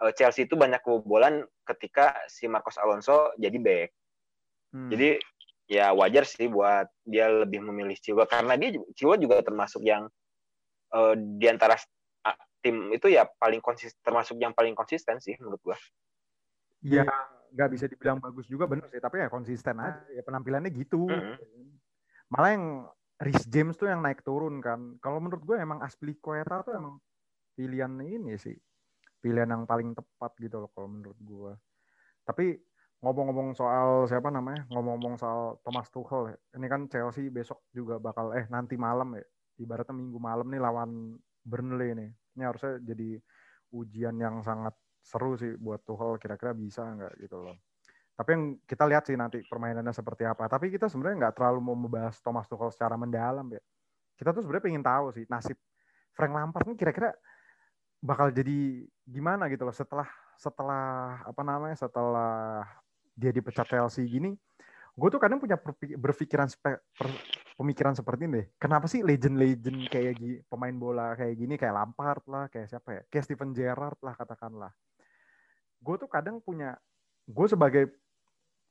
[0.00, 3.90] eh, Chelsea itu banyak kebobolan ketika si Marcos Alonso jadi back.
[4.74, 4.90] Hmm.
[4.90, 5.18] Jadi
[5.66, 10.06] ya wajar sih buat dia lebih memilih Chilwell karena dia Chilwell juga termasuk yang
[10.94, 11.74] eh, di antara
[12.66, 15.78] tim itu ya paling konsisten termasuk yang paling konsisten sih menurut gua.
[16.82, 17.06] Ya
[17.54, 20.02] nggak bisa dibilang bagus juga bener sih, tapi ya konsisten aja.
[20.10, 21.06] Ya penampilannya gitu.
[21.06, 21.66] Mm-hmm.
[22.34, 22.64] Malah yang
[23.22, 24.98] Rhys James tuh yang naik turun kan.
[24.98, 26.98] Kalau menurut gue emang Aspilicueta tuh emang
[27.54, 28.58] pilihan ini sih.
[29.22, 31.52] Pilihan yang paling tepat gitu loh kalau menurut gue.
[32.26, 32.58] Tapi
[33.04, 34.64] ngomong-ngomong soal siapa namanya?
[34.72, 36.36] Ngomong-ngomong soal Thomas Tuchel.
[36.56, 39.24] Ini kan Chelsea besok juga bakal eh nanti malam ya.
[39.60, 40.90] Ibaratnya minggu malam nih lawan
[41.44, 42.10] Burnley nih.
[42.36, 43.20] Ini harusnya jadi
[43.72, 44.72] ujian yang sangat
[45.04, 47.56] seru sih buat Tuchel kira-kira bisa nggak gitu loh.
[48.16, 50.48] Tapi yang kita lihat sih nanti permainannya seperti apa.
[50.48, 53.60] Tapi kita sebenarnya nggak terlalu mau membahas Thomas Tuchel secara mendalam ya.
[54.16, 55.60] Kita tuh sebenarnya pengen tahu sih nasib
[56.16, 57.12] Frank Lampard ini kira-kira
[58.00, 60.08] bakal jadi gimana gitu loh setelah
[60.40, 62.64] setelah apa namanya setelah
[63.16, 64.36] dia dipecat Chelsea gini.
[64.96, 65.56] Gue tuh kadang punya
[65.96, 66.48] berpikiran
[67.56, 68.46] pemikiran seperti ini deh.
[68.56, 73.02] Kenapa sih legend-legend kayak gini, pemain bola kayak gini kayak Lampard lah, kayak siapa ya?
[73.12, 74.72] Kayak Steven Gerrard lah katakanlah.
[75.80, 76.76] Gue tuh kadang punya
[77.28, 77.92] gue sebagai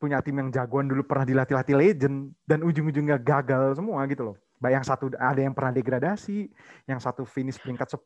[0.02, 4.38] punya tim yang jagoan dulu pernah dilatih-latih legend dan ujung-ujungnya gagal semua gitu loh.
[4.64, 6.48] Yang satu ada yang pernah degradasi,
[6.88, 8.02] yang satu finish peringkat 10,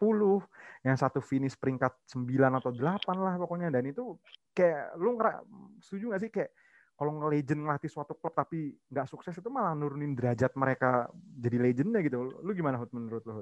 [0.84, 2.26] yang satu finish peringkat 9
[2.60, 3.70] atau 8 lah pokoknya.
[3.70, 4.18] Dan itu
[4.52, 5.40] kayak lu ngera,
[5.80, 6.52] setuju gak sih kayak
[7.00, 12.04] kalau nge-legend ngelatih suatu klub tapi nggak sukses itu malah nurunin derajat mereka jadi legendnya
[12.04, 12.44] gitu.
[12.44, 13.40] Lu gimana Hud menurut lu?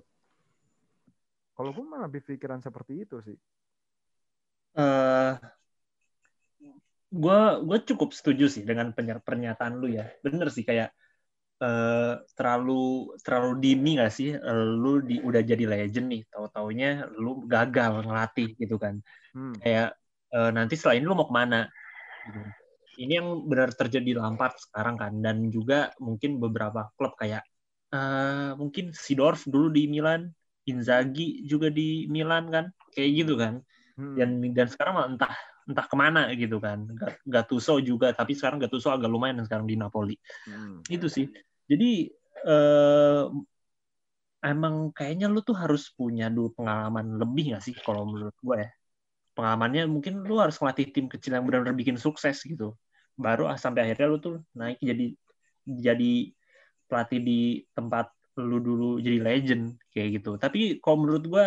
[1.57, 3.33] Kalau gue malah berpikiran seperti itu sih.
[4.77, 5.33] Uh,
[7.09, 10.91] gue gue cukup setuju sih dengan pernyataan lu ya bener sih kayak
[11.61, 17.05] uh, terlalu terlalu dini gak sih uh, lu di, udah jadi legend nih tahu taunya
[17.17, 19.01] lu gagal ngelatih gitu kan
[19.33, 19.61] hmm.
[19.61, 19.97] kayak
[20.33, 21.65] uh, nanti setelah ini lu mau ke mana
[22.29, 22.39] gitu.
[23.01, 27.45] ini yang benar terjadi Lampard sekarang kan dan juga mungkin beberapa klub kayak
[27.93, 30.29] uh, mungkin Sidorf dulu di Milan
[30.67, 33.63] Inzaghi juga di Milan kan kayak gitu kan
[33.95, 34.15] hmm.
[34.19, 35.33] dan dan sekarang entah
[35.67, 36.87] entah ke mana gitu kan.
[37.27, 40.15] Gattuso juga, tapi sekarang Gattuso agak lumayan sekarang di Napoli.
[40.47, 40.79] Hmm.
[40.87, 41.27] Itu sih.
[41.67, 42.07] Jadi
[42.47, 43.23] eh,
[44.47, 48.69] emang kayaknya lu tuh harus punya dulu pengalaman lebih gak sih kalau menurut gue ya.
[49.35, 52.73] Pengalamannya mungkin lu harus ngelatih tim kecil yang benar-benar bikin sukses gitu.
[53.19, 55.13] Baru ah, sampai akhirnya lu tuh naik jadi
[55.67, 56.31] jadi
[56.87, 57.41] pelatih di
[57.75, 58.07] tempat
[58.39, 60.39] lu dulu jadi legend kayak gitu.
[60.39, 61.45] Tapi kalau menurut gue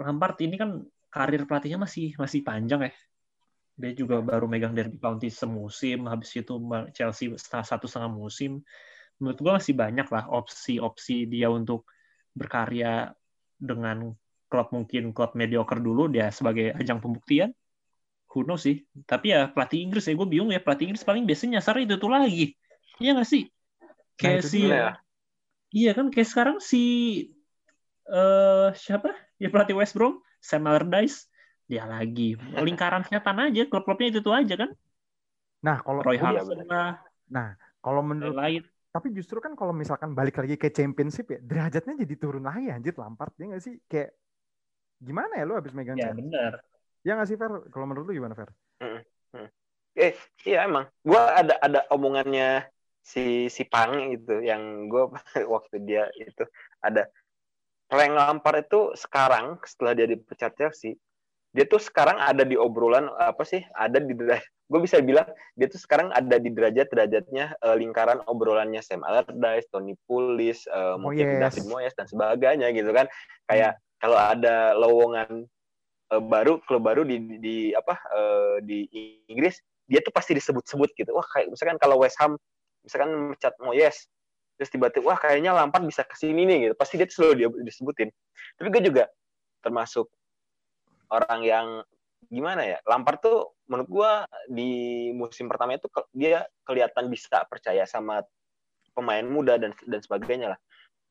[0.00, 0.80] Lampard ini kan
[1.12, 2.92] karir pelatihnya masih masih panjang ya
[3.82, 6.54] dia juga baru megang Derby County semusim, habis itu
[6.94, 8.62] Chelsea satu setengah musim.
[9.18, 11.90] Menurut gue masih banyak lah opsi-opsi dia untuk
[12.30, 13.10] berkarya
[13.58, 14.14] dengan
[14.46, 17.50] klub mungkin klub mediocre dulu dia sebagai ajang pembuktian.
[18.30, 18.86] Who knows sih.
[19.02, 22.10] Tapi ya pelatih Inggris ya gue bingung ya pelatih Inggris paling biasanya nyasar itu tuh
[22.14, 22.54] lagi.
[23.02, 23.50] Iya gak sih?
[24.14, 24.90] Kayak nah, si ya.
[25.72, 26.82] Iya kan kayak sekarang si
[28.06, 29.10] uh, siapa?
[29.42, 31.31] Ya pelatih West Brom, Sam Allardyce
[31.72, 32.36] dia lagi.
[32.68, 34.70] Lingkaran setan aja klub-klubnya itu tuh aja kan?
[35.64, 37.00] Nah kalau Roy Hodgson lah
[37.32, 38.60] nah kalau menurut lain.
[38.92, 42.92] tapi justru kan kalau misalkan balik lagi ke championship ya derajatnya jadi turun lagi anjir
[43.00, 43.80] Lampard ya nggak sih?
[43.88, 44.12] Kayak
[45.00, 46.60] gimana ya lu habis megang ya benar
[47.06, 47.52] ya nggak sih Fer?
[47.70, 48.50] Kalau menurut lu gimana Fer?
[48.78, 49.00] Hmm,
[49.34, 49.48] hmm.
[49.98, 50.14] eh
[50.46, 50.86] iya emang.
[51.02, 52.66] Gue ada ada omongannya
[53.02, 55.10] si si Pang itu yang gue
[55.54, 56.46] waktu dia itu
[56.82, 57.10] ada.
[57.92, 60.96] Frank Lampard itu sekarang setelah dia dipecat Chelsea
[61.52, 64.16] dia tuh sekarang ada di obrolan apa sih ada di
[64.72, 69.68] gue bisa bilang dia tuh sekarang ada di derajat derajatnya uh, lingkaran obrolannya Sam Allardyce,
[69.68, 71.52] Tony Pulis, uh, oh, mungkin yes.
[71.52, 73.04] David Moyes dan sebagainya gitu kan
[73.52, 74.00] kayak hmm.
[74.00, 75.44] kalau ada lowongan
[76.16, 78.88] uh, baru klub baru di, di, di apa uh, di
[79.28, 79.60] Inggris
[79.92, 82.40] dia tuh pasti disebut-sebut gitu wah kayak misalkan kalau West Ham
[82.80, 84.08] misalkan mencat Moyes
[84.56, 87.48] terus tiba-tiba wah kayaknya Lampard bisa ke sini nih gitu pasti dia tuh selalu dia
[87.60, 88.08] disebutin
[88.56, 89.04] tapi gue juga
[89.60, 90.08] termasuk
[91.12, 91.66] orang yang
[92.32, 94.12] gimana ya Lampard tuh menurut gua
[94.48, 98.24] di musim pertama itu dia kelihatan bisa percaya sama
[98.96, 100.60] pemain muda dan dan sebagainya lah.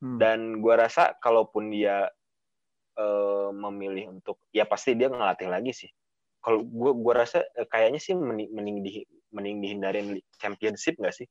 [0.01, 0.17] Hmm.
[0.17, 2.09] dan gua rasa kalaupun dia
[2.97, 5.91] uh, memilih untuk ya pasti dia ngelatih lagi sih.
[6.41, 10.07] Kalau gua gua rasa uh, kayaknya sih mending mending, di, mending dihindarin
[10.41, 11.29] championship nggak sih?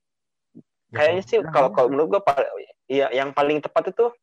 [0.94, 2.22] Ya, kayaknya sih kalau kalau menurut gua
[2.87, 4.14] ya yang paling tepat itu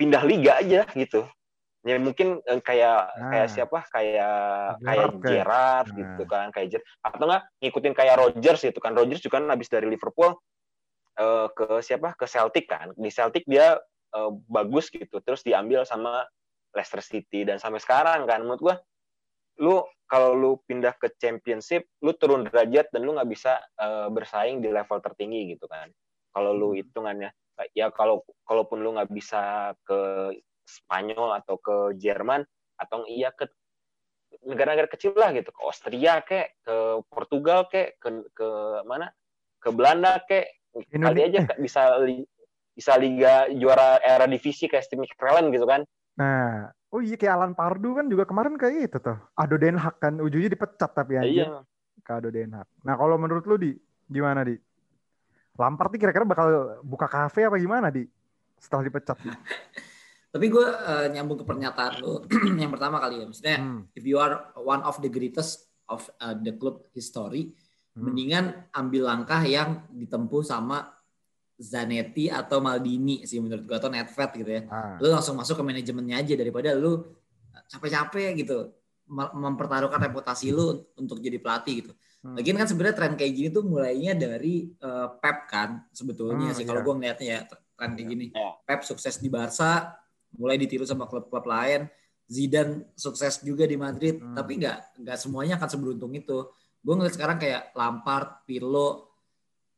[0.00, 1.28] pindah liga aja gitu
[1.82, 3.30] ya mungkin eh, kayak nah.
[3.34, 3.78] kayak siapa?
[3.90, 4.38] Kayak
[4.82, 5.98] kayak Gerard nah.
[5.98, 8.92] gitu kan kayak Gerard atau enggak ngikutin kayak Rogers gitu kan.
[8.94, 10.38] Rogers juga kan habis dari Liverpool
[11.18, 12.14] uh, ke siapa?
[12.14, 12.94] Ke Celtic kan.
[12.94, 13.76] Di Celtic dia
[14.14, 16.22] uh, bagus gitu terus diambil sama
[16.72, 17.42] Leicester City.
[17.42, 18.76] Dan sampai sekarang kan menurut gua
[19.60, 24.64] lu kalau lu pindah ke championship lu turun derajat dan lu nggak bisa uh, bersaing
[24.64, 25.90] di level tertinggi gitu kan.
[26.32, 26.78] Kalau lu hmm.
[26.80, 27.30] hitungannya
[27.76, 30.32] ya kalau kalaupun lu nggak bisa ke
[30.64, 32.42] Spanyol atau ke Jerman
[32.78, 33.46] atau iya ke
[34.42, 38.48] negara-negara kecil lah gitu ke Austria kek ke Portugal kek ke ke
[38.88, 39.12] mana
[39.60, 42.26] ke Belanda kek kali Indonesia- aja bisa li-
[42.72, 47.54] bisa liga juara era divisi kayak Steve McClellan gitu kan Nah, oh iya kayak Alan
[47.56, 49.16] Pardu kan juga kemarin kayak itu tuh.
[49.32, 51.24] Ado Den Haag kan ujungnya dipecat tapi aja.
[51.24, 51.48] iya
[52.04, 52.68] ke Ado Den Haag.
[52.84, 53.72] Nah, kalau menurut lu di
[54.12, 54.52] gimana di?
[55.56, 58.04] Lampard nih kira-kira bakal buka kafe apa gimana di?
[58.60, 59.32] Setelah dipecat di?
[60.32, 62.24] Tapi gue eh, nyambung ke pernyataan lu
[62.58, 63.24] yang pertama kali ya.
[63.24, 63.80] Maksudnya, Hmm.
[63.92, 67.52] if you are one of the greatest of uh, the club history,
[67.92, 68.08] Hmm.
[68.08, 70.88] mendingan ambil langkah yang ditempuh sama
[71.54, 74.62] Zanetti atau Maldini sih menurut gue atau Nedved gitu ya.
[74.66, 77.04] Ah, Lu langsung masuk ke manajemennya aja daripada lu
[77.68, 78.72] capek-capek gitu
[79.06, 81.92] mem- mempertaruhkan reputasi lu untuk jadi pelatih gitu.
[82.24, 82.34] hmm.
[82.34, 86.64] Lagian kan sebenarnya tren kayak gini tuh mulainya dari eh, Pep kan sebetulnya Hmm, sih
[86.64, 86.86] kalau iya.
[86.88, 88.26] gue ngeliatnya ya tren kayak gini.
[88.32, 88.50] Iya.
[88.64, 90.00] Pep sukses di Barca,
[90.36, 91.88] mulai ditiru sama klub-klub lain.
[92.28, 94.32] Zidane sukses juga di Madrid, Hmm.
[94.32, 96.48] tapi nggak nggak semuanya akan seberuntung itu.
[96.80, 99.12] Gue ngeliat sekarang kayak Lampard, Pirlo,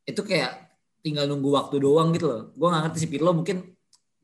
[0.07, 0.55] itu kayak
[1.03, 2.41] tinggal nunggu waktu doang gitu loh.
[2.55, 3.75] Gue nggak ngerti si Pirlo mungkin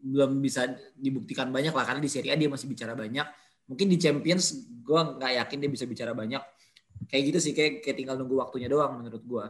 [0.02, 0.66] belum bisa
[0.98, 3.28] dibuktikan banyak lah karena di Serie A dia masih bicara banyak.
[3.70, 6.42] Mungkin di Champions gue nggak yakin dia bisa bicara banyak.
[7.06, 9.46] Kayak gitu sih kayak, kayak tinggal nunggu waktunya doang menurut gue.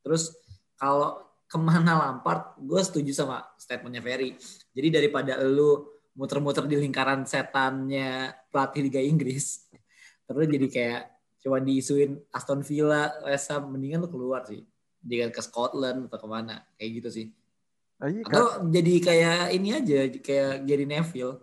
[0.00, 0.32] Terus
[0.80, 4.38] kalau ke mana Lampard, gue setuju sama statementnya Ferry.
[4.70, 9.64] Jadi daripada lu muter-muter di lingkaran setannya pelatih Liga Inggris,
[10.28, 11.02] terus jadi kayak
[11.40, 14.60] cuma diisuin Aston Villa, West Ham, mendingan lu keluar sih.
[15.00, 17.26] Dia ke Scotland atau ke mana, kayak gitu sih.
[18.00, 21.40] Atau jadi kayak ini aja, kayak Gary Neville,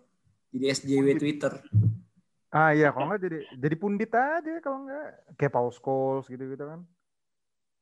[0.53, 1.57] jadi SJW Twitter.
[2.53, 5.07] Ah iya, kalau nggak jadi jadi pundit aja kalau nggak
[5.41, 6.85] kayak Paul Scholes gitu-gitu kan.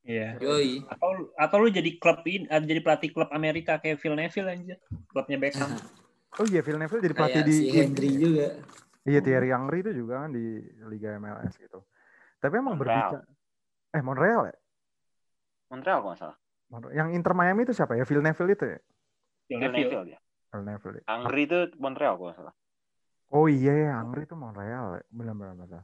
[0.08, 0.39] Iya.
[0.39, 0.79] Yoi.
[0.88, 4.75] Atau atau lu jadi klub ini, jadi pelatih klub Amerika kayak Phil Neville aja.
[5.12, 5.75] Klubnya Beckham.
[6.36, 8.48] Oh iya, Phil Neville jadi pelatih Kayak di si Henry juga.
[9.06, 11.86] Iya, Thierry Henry itu juga kan di Liga MLS gitu.
[12.41, 13.15] Tapi emang Montreal.
[13.15, 13.24] berbicara
[13.95, 14.56] eh Montreal ya?
[15.71, 16.93] Montreal kalau nggak salah Montreal.
[17.00, 18.04] Yang Inter Miami itu siapa ya?
[18.04, 18.80] Phil Neville itu ya?
[19.48, 20.17] Phil Phil Neville.
[20.52, 20.98] Phil Neville.
[21.00, 21.04] ya?
[21.08, 22.56] Angri itu Montreal kalau nggak salah
[23.34, 25.02] Oh iya ya, Angri itu Montreal.
[25.02, 25.04] ya.
[25.10, 25.56] Benar-benar.
[25.58, 25.84] benar.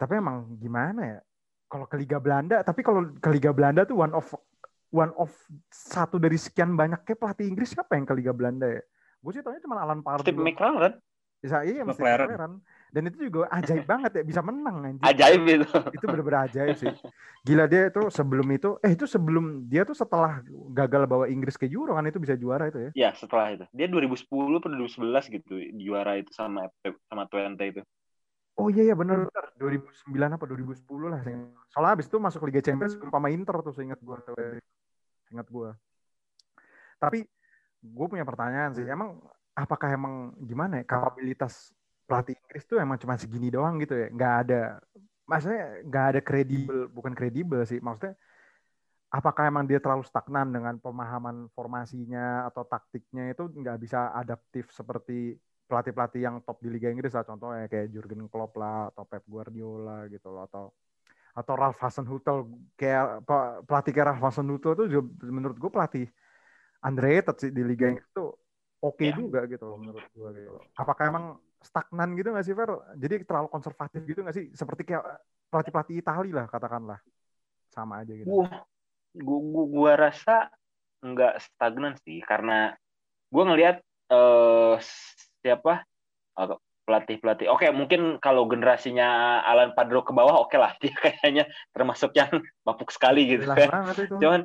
[0.00, 1.18] Tapi emang gimana ya?
[1.66, 4.26] Kalau ke Liga Belanda, tapi kalau ke Liga Belanda tuh one of
[4.94, 5.30] one of
[5.70, 8.82] satu dari sekian banyaknya pelatih Inggris siapa yang ke Liga Belanda ya?
[9.26, 10.22] Gue sih taunya cuma Alan Pardew.
[10.22, 10.94] Steve McClellan
[11.36, 12.28] Bisa iya Steve mesti McLaren.
[12.30, 12.52] McLaren.
[12.86, 15.02] Dan itu juga ajaib banget ya bisa menang anjir.
[15.04, 16.94] ajaib itu Itu bener-bener ajaib sih.
[17.42, 20.38] Gila dia itu sebelum itu eh itu sebelum dia tuh setelah
[20.70, 22.90] gagal bawa Inggris ke Euro kan itu bisa juara itu ya.
[22.94, 24.22] ya setelah itu dia 2010
[24.56, 26.70] atau 2011 gitu juara itu sama
[27.04, 27.82] sama Twente itu
[28.56, 31.20] Oh iya iya bener bener 2009 apa 2010 lah.
[31.20, 34.32] seingat- Soalnya habis itu masuk Liga Champions sama Inter tuh seingat gua tuh.
[35.28, 35.76] Ingat gua.
[36.96, 37.28] Tapi
[37.82, 38.86] gue punya pertanyaan sih.
[38.86, 39.20] Emang
[39.56, 41.72] apakah emang gimana ya kapabilitas
[42.06, 44.08] pelatih Inggris tuh emang cuma segini doang gitu ya?
[44.12, 44.62] Nggak ada
[45.26, 47.82] maksudnya nggak ada kredibel, bukan kredibel sih.
[47.82, 48.14] Maksudnya
[49.10, 55.38] apakah emang dia terlalu stagnan dengan pemahaman formasinya atau taktiknya itu nggak bisa adaptif seperti
[55.66, 60.06] pelatih-pelatih yang top di Liga Inggris lah contohnya kayak Jurgen Klopp lah atau Pep Guardiola
[60.06, 60.64] gitu loh atau
[61.36, 62.48] atau Ralph Hasenhuttl
[62.80, 66.06] kayak pe- pelatih kayak Ralph Hasenhuttl itu juga menurut gue pelatih
[66.86, 68.30] underrated sih di Liga Inggris tuh
[68.80, 69.14] oke Ya.
[69.18, 70.62] juga gitu loh menurut gue gitu loh.
[70.78, 71.24] Apakah emang
[71.58, 72.70] stagnan gitu nggak sih Fer?
[72.94, 74.46] Jadi terlalu konservatif gitu nggak sih?
[74.54, 75.02] Seperti kayak
[75.50, 77.00] pelatih-pelatih Itali lah katakanlah
[77.74, 78.30] sama aja gitu.
[78.30, 78.62] Wah,
[79.18, 80.48] gua, gua, gua rasa
[81.02, 82.72] nggak stagnan sih karena
[83.30, 83.76] gua ngelihat
[84.14, 84.74] eh,
[85.42, 85.82] siapa
[86.38, 87.50] eh, pelatih-pelatih.
[87.50, 92.30] Oke, mungkin kalau generasinya Alan Padro ke bawah oke lah dia kayaknya termasuk yang
[92.62, 93.90] bapuk sekali gitu Jelas kan.
[93.98, 94.16] itu.
[94.22, 94.40] Cuman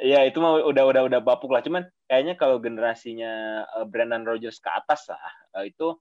[0.00, 1.60] ya itu mah udah udah udah bapuk lah.
[1.60, 3.32] Cuman kayaknya kalau generasinya
[3.64, 5.22] eh, Brendan Rodgers ke atas lah
[5.56, 5.94] eh, itu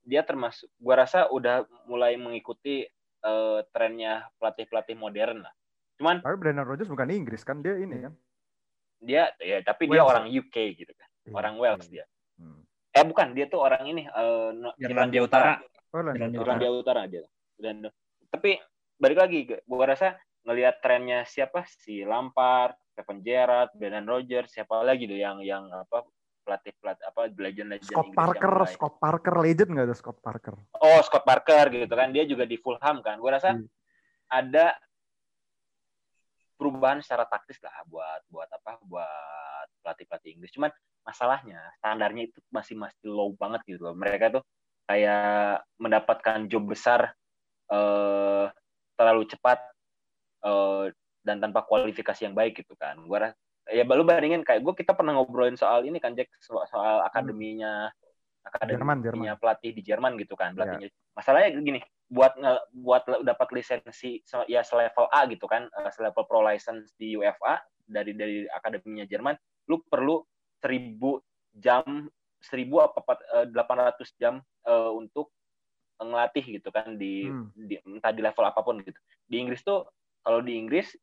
[0.00, 2.88] dia termasuk gua rasa udah mulai mengikuti
[3.20, 5.52] eh, trennya pelatih-pelatih modern lah.
[5.96, 8.14] Cuman Tapi Brendan Rodgers bukan Inggris kan dia ini kan.
[8.98, 10.10] dia ya tapi dia Wales.
[10.10, 11.32] orang UK gitu kan Iya.
[11.34, 12.04] orang Wales dia
[12.36, 12.64] Hmm.
[12.90, 15.56] eh bukan dia tuh orang ini eh, no- Irlandia Utara.
[15.88, 16.00] Oh.
[16.00, 17.24] Irlandia Irlandia Utara dia
[17.56, 17.88] dan
[18.28, 18.60] tapi
[18.96, 25.08] balik lagi gua rasa ngelihat trennya siapa si Lampard Kevin Gerrard Brendan Rodgers siapa lagi
[25.08, 26.04] tuh yang yang apa
[26.44, 30.52] pelatih pelatih apa legend legend Scott Parker, Scott Parker legend nggak ada Scott Parker?
[30.76, 33.64] oh Scott Parker gitu kan dia juga di Fulham kan gua rasa Hmm.
[34.28, 34.76] ada
[36.60, 40.68] perubahan secara taktis lah buat buat apa buat pelatih pelatih Inggris cuman
[41.00, 44.44] masalahnya standarnya itu masih masih low banget gitu loh mereka tuh
[44.84, 47.16] kayak mendapatkan job besar
[47.72, 48.46] eh,
[48.92, 49.58] terlalu cepat
[50.44, 54.74] eh, dan tanpa kualifikasi yang baik gitu kan gua ras- ya baru bandingin kayak gue
[54.74, 57.92] kita pernah ngobrolin soal ini kan Jack soal, soal akademinya
[58.40, 59.36] akademinya Jerman, Jerman.
[59.36, 60.88] pelatih di Jerman gitu kan pelatihnya.
[61.12, 61.78] Masalahnya gini,
[62.08, 66.96] buat nge- buat dapat lisensi se- ya selevel A gitu kan, eh, selevel pro license
[66.96, 69.36] di UEFA dari dari akademinya Jerman,
[69.68, 70.24] lu perlu
[70.58, 71.20] 1000
[71.52, 71.84] jam
[72.40, 75.30] 1000 apa empat- eh, 800 jam eh, untuk
[76.00, 77.52] ngelatih gitu kan di, Hmm.
[77.52, 78.96] di entah di level apa pun gitu.
[79.28, 79.84] Di Inggris tuh
[80.24, 80.96] kalau di Inggris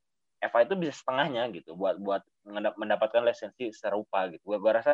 [0.49, 4.41] FA itu bisa setengahnya gitu buat buat mendap- mendapatkan lisensi serupa gitu.
[4.43, 4.93] Gua, gua rasa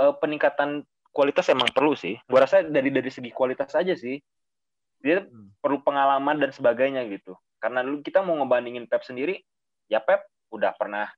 [0.00, 2.16] eh, peningkatan kualitas emang perlu sih.
[2.30, 4.16] Gua rasa dari dari segi kualitas aja sih.
[5.00, 5.52] Dia Hmm.
[5.60, 7.36] perlu pengalaman dan sebagainya gitu.
[7.60, 9.40] Karena lu kita mau ngebandingin Pep sendiri,
[9.88, 11.08] ya Pep udah pernah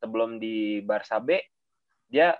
[0.00, 1.38] sebelum di Barca B
[2.10, 2.36] dia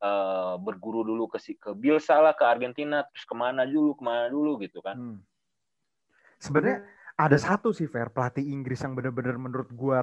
[0.00, 4.02] eh, berguru dulu ke si ke Bielsa lah ke Argentina terus ke mana dulu ke
[4.02, 4.96] mana dulu gitu kan.
[4.96, 5.20] Hmm.
[6.40, 6.88] Sebenarnya
[7.20, 10.00] ada satu sih Fer pelatih Inggris yang benar-benar menurut gua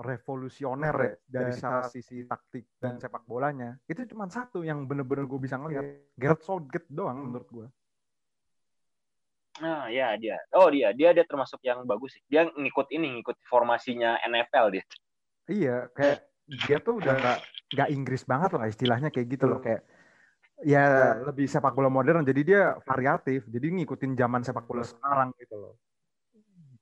[0.00, 3.76] revolusioner ya, dari salah sisi taktik dan sepak bolanya.
[3.84, 6.16] Itu cuma satu yang benar-benar gue bisa ngeliat.
[6.16, 7.66] Gareth Southgate doang menurut gua.
[9.60, 10.40] Nah, ya dia.
[10.56, 10.90] Oh, dia.
[10.96, 12.22] Dia dia termasuk yang bagus sih.
[12.26, 14.84] Dia ngikut ini, ngikut formasinya NFL dia.
[15.46, 16.18] Iya, kayak
[16.68, 17.38] dia tuh udah nggak
[17.74, 19.80] nggak Inggris banget lah istilahnya kayak gitu loh kayak
[20.62, 25.56] ya lebih sepak bola modern jadi dia variatif jadi ngikutin zaman sepak bola sekarang gitu
[25.56, 25.74] loh.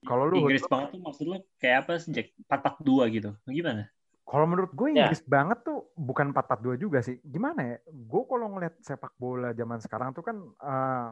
[0.03, 2.35] Kalau lu Inggris banget tuh maksud lu kayak apa sih Jack?
[2.51, 3.31] 442 gitu.
[3.47, 3.87] Gimana?
[4.23, 5.07] Kalau menurut gue Ya.
[5.07, 7.19] Inggris banget tuh bukan 4-4-2 juga sih.
[7.23, 7.77] Gimana ya?
[7.87, 11.09] Gue kalau ngeliat sepak bola zaman sekarang tuh kan eh,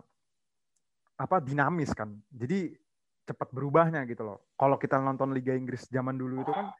[1.20, 2.10] apa dinamis kan.
[2.32, 2.74] Jadi
[3.28, 4.38] cepat berubahnya gitu loh.
[4.58, 6.74] Kalau kita nonton Liga Inggris zaman dulu itu kan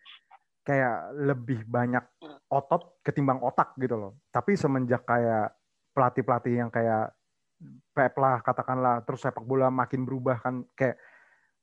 [0.67, 2.03] kayak lebih banyak
[2.51, 4.13] otot ketimbang otak gitu loh.
[4.35, 5.55] Tapi semenjak kayak
[5.95, 7.15] pelatih-pelatih yang kayak
[7.93, 10.97] Pep lah katakanlah terus sepak bola makin berubah kan kayak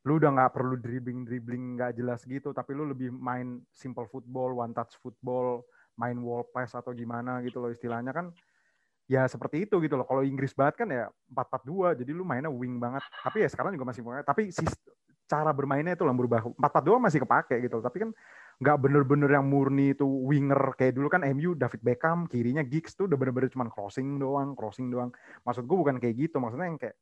[0.08, 4.56] lu udah nggak perlu dribbling dribbling nggak jelas gitu tapi lu lebih main simple football
[4.56, 5.68] one touch football
[6.00, 8.32] main wall pass atau gimana gitu loh istilahnya kan.
[9.08, 10.06] Ya seperti itu gitu loh.
[10.06, 13.04] Kalau Inggris banget kan ya 4-4-2 jadi lu mainnya wing banget.
[13.04, 14.80] Tapi ya sekarang juga masih tapi sis-
[15.28, 16.40] cara bermainnya itu lah berubah.
[16.56, 18.12] 4-4-2 masih kepake gitu tapi kan
[18.58, 23.06] nggak bener-bener yang murni itu winger kayak dulu kan MU David Beckham kirinya Giggs tuh
[23.06, 25.12] udah bener-bener cuman crossing doang crossing doang.
[25.44, 26.96] Maksud gue bukan kayak gitu maksudnya yang kayak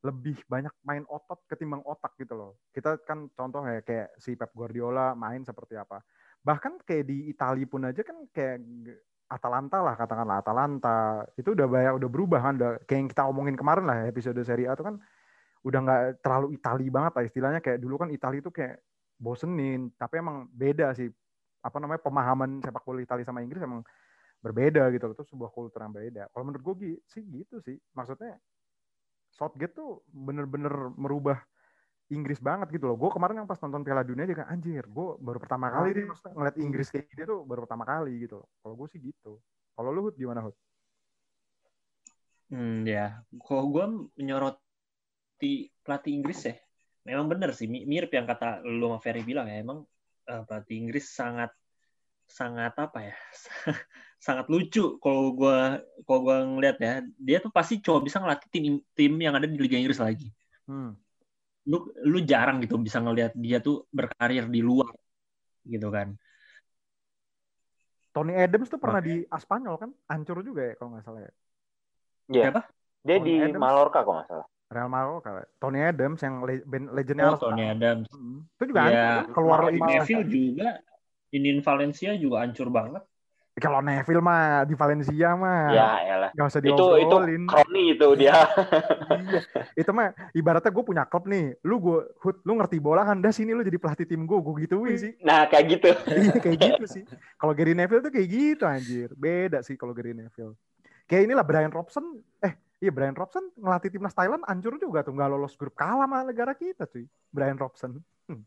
[0.00, 2.52] lebih banyak main otot ketimbang otak gitu loh.
[2.72, 6.00] Kita kan contoh ya kayak si Pep Guardiola main seperti apa.
[6.40, 8.64] Bahkan kayak di Italia pun aja kan kayak
[9.28, 11.28] Atalanta lah katakanlah Atalanta.
[11.36, 12.54] Itu udah banyak udah berubah kan.
[12.56, 14.96] Udah kayak yang kita omongin kemarin lah episode Serie A itu kan
[15.60, 17.60] udah nggak terlalu Itali banget lah istilahnya.
[17.60, 18.80] Kayak dulu kan Italia itu kayak
[19.20, 21.12] bosenin tapi emang beda sih.
[21.60, 23.84] Apa namanya pemahaman sepak bola Italia sama Inggris emang
[24.40, 25.14] berbeda gitu loh.
[25.14, 26.32] Itu sebuah kultur yang beda.
[26.32, 27.76] Kalau menurut gue sih gitu sih.
[27.92, 28.40] Maksudnya
[29.30, 31.38] Southgate tuh bener-bener merubah
[32.10, 32.98] Inggris banget gitu loh.
[32.98, 36.34] Gue kemarin yang pas nonton Piala Dunia juga anjir, gue baru pertama kali nih maksudnya
[36.34, 38.42] ngeliat Inggris kayak gini tuh baru pertama kali gitu.
[38.62, 39.38] Kalau gue sih gitu.
[39.78, 40.56] Kalau lu Hud gimana Hud?
[42.50, 43.22] Hmm, ya.
[43.46, 43.84] Kalau gue
[44.18, 46.58] menyoroti pelatih Inggris ya,
[47.06, 47.70] memang benar sih.
[47.70, 49.62] mi- Mirip yang kata lu sama Ferry bilang ya.
[49.62, 49.86] Emang
[50.26, 51.54] eh, pelatih Inggris sangat
[52.30, 53.14] sangat apa ya?
[54.26, 55.58] sangat lucu kalau gue
[56.06, 56.94] kalau gue ngeliat ya.
[57.18, 58.64] Dia tuh pasti coba bisa ngelatih tim
[58.94, 60.30] tim yang ada di Liga Inggris lagi.
[60.64, 60.94] Hmm.
[61.66, 64.94] Lu lu jarang gitu bisa ngeliat dia tuh berkarir di luar
[65.66, 66.14] gitu kan.
[68.10, 69.06] Tony Adams tuh pernah Oke.
[69.06, 71.32] di Aspanyol kan, hancur juga ya kalau nggak salah ya.
[72.26, 72.42] Iya.
[72.50, 72.60] Siapa?
[73.06, 73.60] Dia Tony di Adams.
[73.62, 74.46] Mallorca kok nggak salah.
[74.70, 75.42] Real Madrid kali.
[75.58, 77.38] Tony Adams yang le- legendnya Oh.
[77.38, 78.06] Tony Adams.
[78.10, 78.46] Hmm.
[78.54, 79.58] Itu juga Ya, keluar.
[79.70, 80.68] Neville juga
[81.30, 83.02] Inin Valencia juga hancur banget.
[83.60, 86.30] Kalau Neville mah di Valencia mah Ya, elah.
[86.32, 88.32] nggak usah Itu itu kroni itu dia.
[89.20, 89.40] iya.
[89.76, 91.58] Itu mah ibaratnya gue punya klub nih.
[91.66, 93.20] Lu gue Hud, lu ngerti bola kan?
[93.20, 95.12] Dah sini lu jadi pelatih tim gue, gue gituin sih.
[95.20, 95.90] Nah, kayak gitu.
[96.24, 97.02] Iya kayak gitu sih.
[97.36, 99.08] Kalau Gary Neville tuh kayak gitu anjir.
[99.12, 100.56] Beda sih kalau Gary Neville.
[101.04, 102.06] Kayak inilah Brian Robson.
[102.40, 106.24] Eh iya Brian Robson ngelatih timnas Thailand hancur juga tuh nggak lolos grup kalah sama
[106.24, 107.04] negara kita cuy.
[107.28, 107.98] Brian Robson.
[108.24, 108.46] Hmm.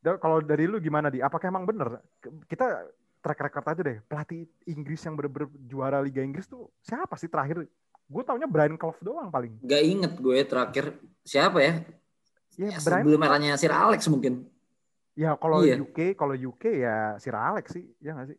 [0.00, 1.20] Kalau dari lu gimana di?
[1.20, 2.00] Apakah emang bener?
[2.48, 2.88] Kita
[3.20, 3.98] track record aja deh.
[4.00, 7.68] Pelatih Inggris yang bener-bener juara Liga Inggris tuh siapa sih terakhir?
[8.10, 9.60] Gue taunya Brian Clough doang paling.
[9.60, 10.84] Gak inget gue terakhir
[11.22, 11.72] siapa ya?
[12.56, 14.48] Ya, Ya, Brian sebelum eranya Sir Alex mungkin.
[15.14, 15.76] Ya kalau Iya.
[15.78, 18.38] UK, kalau UK ya Sir Alex sih, ya nggak sih?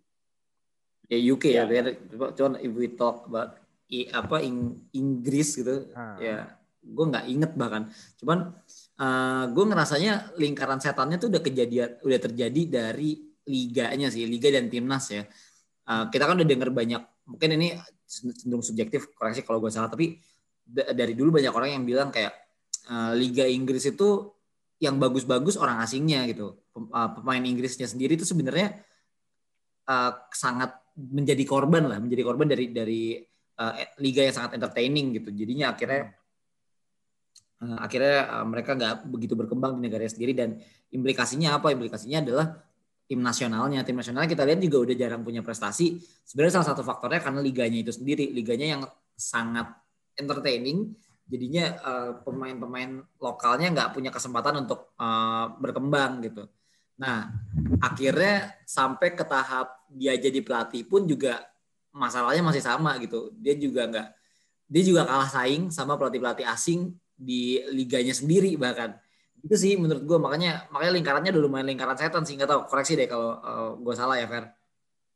[1.07, 1.81] Ya UK ya, Ya.
[1.85, 1.93] ya.
[2.33, 6.17] cuman if we talk about i- apa Ing- Inggris gitu, Ah.
[6.17, 6.47] ya
[6.81, 7.91] gue nggak inget bahkan.
[8.17, 8.55] Cuman
[9.01, 13.17] eh, gue ngerasanya lingkaran setannya tuh udah kejadian, udah terjadi dari
[13.49, 15.25] liganya sih, liga dan timnas ya.
[15.89, 17.73] Eh, kita kan udah denger banyak, mungkin ini
[18.05, 20.21] cenderung subjektif, koreksi kalau gue salah, tapi
[20.61, 22.31] da- dari dulu banyak orang yang bilang kayak
[22.93, 24.29] eh, liga Inggris itu
[24.77, 26.57] yang bagus-bagus orang asingnya gitu.
[26.69, 28.77] Pem- Pemain Inggrisnya sendiri itu sebenarnya
[29.89, 33.03] eh, sangat menjadi korban lah, menjadi korban dari dari
[33.57, 33.73] uh,
[34.03, 35.31] liga yang sangat entertaining gitu.
[35.31, 36.20] Jadinya akhirnya uh,
[37.61, 40.57] akhirnya uh, mereka nggak begitu berkembang di negara sendiri dan
[40.89, 41.69] implikasinya apa?
[41.69, 42.57] Implikasinya adalah
[43.05, 43.85] tim nasionalnya.
[43.85, 46.01] Tim nasionalnya kita lihat juga udah jarang punya prestasi.
[46.25, 48.81] Sebenarnya salah satu faktornya karena liganya itu sendiri, liganya yang
[49.13, 49.69] sangat
[50.17, 50.97] entertaining.
[51.31, 51.79] Jadinya
[52.27, 52.91] pemain pemain-pemain
[53.23, 54.91] lokalnya nggak punya kesempatan untuk
[55.63, 56.43] berkembang gitu.
[56.99, 57.31] Nah,
[57.79, 61.39] akhirnya sampai ke tahap dia jadi pelatih pun juga
[61.95, 63.31] masalahnya masih sama gitu.
[63.39, 64.07] Dia juga nggak
[64.71, 68.97] dia juga kalah saing sama pelatih-pelatih asing di liganya sendiri bahkan.
[69.41, 72.97] Itu sih menurut gue makanya makanya lingkarannya dulu main lingkaran setan sih nggak tahu koreksi
[72.97, 74.45] deh kalau uh, eh, gue salah ya Fer.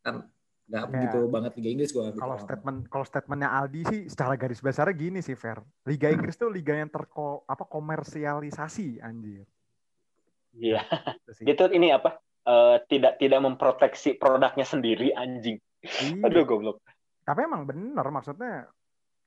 [0.05, 0.29] Kan
[0.65, 0.89] nggak ya.
[0.89, 2.05] begitu banget Liga Inggris gue.
[2.17, 5.61] Kalau statement kalau statementnya Aldi sih secara garis besarnya gini sih Fer.
[5.85, 9.45] Liga Inggris tuh liga yang terko apa komersialisasi anjir.
[10.55, 10.81] Iya.
[11.41, 12.21] Gitu ini apa?
[12.45, 15.57] Uh, tidak tidak memproteksi produknya sendiri anjing.
[15.81, 16.29] Iya.
[16.29, 16.81] Aduh goblok.
[17.25, 18.69] Tapi emang bener maksudnya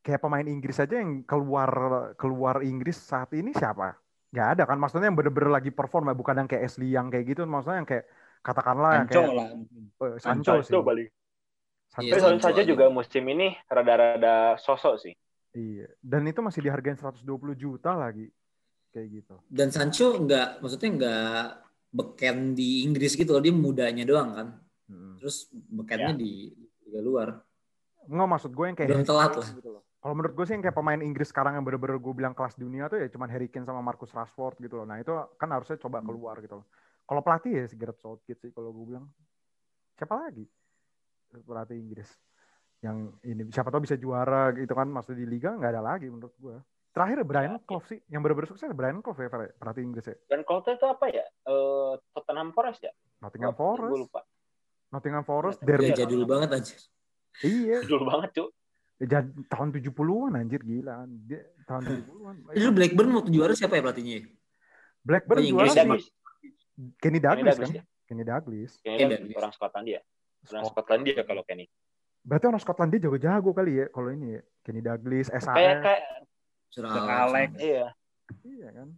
[0.03, 1.71] kayak pemain Inggris aja yang keluar
[2.15, 3.99] keluar Inggris saat ini siapa?
[4.29, 7.49] Gak ada kan maksudnya yang bener-bener lagi perform bukan yang kayak Ashley yang kayak gitu
[7.49, 8.05] maksudnya yang kayak
[8.45, 9.49] katakanlah Sancho kayak, lah.
[9.99, 10.85] Oh, Sancho, Sancho sih.
[10.85, 11.09] balik.
[11.89, 15.15] Sancho, iya, Sancho saja juga musim ini rada-rada sosok sih.
[15.57, 15.89] Iya.
[15.99, 17.25] Dan itu masih dihargain 120
[17.57, 18.29] juta lagi
[18.93, 19.35] kayak gitu.
[19.49, 21.45] Dan Sancho nggak, maksudnya nggak
[21.89, 24.49] beken di Inggris gitu loh, dia mudanya doang kan.
[24.89, 25.17] Hmm.
[25.17, 26.21] Terus bekennya ya.
[26.21, 26.53] di
[26.85, 27.29] liga luar.
[28.09, 29.49] Nggak maksud gue yang kayak Belum telat lah.
[29.49, 29.83] Gitu loh.
[29.99, 32.87] Kalau menurut gue sih yang kayak pemain Inggris sekarang yang bener-bener gue bilang kelas dunia
[32.87, 34.87] tuh ya cuman Harry Kane sama Marcus Rashford gitu loh.
[34.87, 36.07] Nah itu kan harusnya coba hmm.
[36.07, 36.67] keluar gitu loh.
[37.09, 39.07] Kalau pelatih ya si Gareth Southgate sih kalau gue bilang.
[39.99, 40.47] Siapa lagi?
[41.35, 42.11] Pelatih Inggris
[42.79, 46.35] yang ini siapa tahu bisa juara gitu kan maksudnya di liga nggak ada lagi menurut
[46.39, 46.57] gue.
[46.95, 47.63] Terakhir Brian.
[47.63, 50.17] Clough sih, yang benar-benar sukses Brian Clough ya, perhati Inggris ya.
[50.27, 51.27] Brian Clough itu apa ya?
[51.47, 52.93] Uh, Tottenham Forest ya?
[53.23, 53.93] Nottingham oh, Forest.
[53.93, 54.21] Gue lupa.
[54.91, 55.95] Nottingham Forest, derby.
[55.95, 56.81] Ya, jadul banget anjir.
[57.45, 57.87] Iya.
[57.87, 58.49] Jadul banget, Cuk.
[58.99, 61.07] Ya, tahun 70-an anjir gila.
[61.27, 62.35] Dia tahun 70-an.
[62.51, 64.27] Itu Blackburn waktu juara siapa ya pelatihnya?
[65.07, 66.03] Blackburn juara Kenny
[66.99, 67.71] Kenny Douglas, kan?
[67.75, 67.83] Ya?
[68.07, 68.73] Kenny Douglas.
[68.83, 69.39] Kenny Douglas.
[69.39, 70.01] Orang Skotlandia.
[70.51, 71.71] Orang Skotlandia kalau Kenny.
[72.27, 74.43] Berarti orang Skotlandia jago-jago kali ya kalau ini ya.
[74.67, 75.47] Kenny Douglas, SAS.
[75.47, 76.03] Kayak kayak
[76.75, 77.51] Sir Alex.
[77.59, 77.87] Iya.
[78.45, 78.89] Iya kan.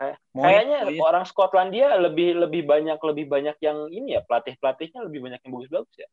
[0.00, 5.20] Kayak, kayaknya orang Skotlandia lebih lebih banyak lebih banyak yang ini ya pelatih pelatihnya lebih
[5.28, 6.08] banyak yang bagus-bagus ya.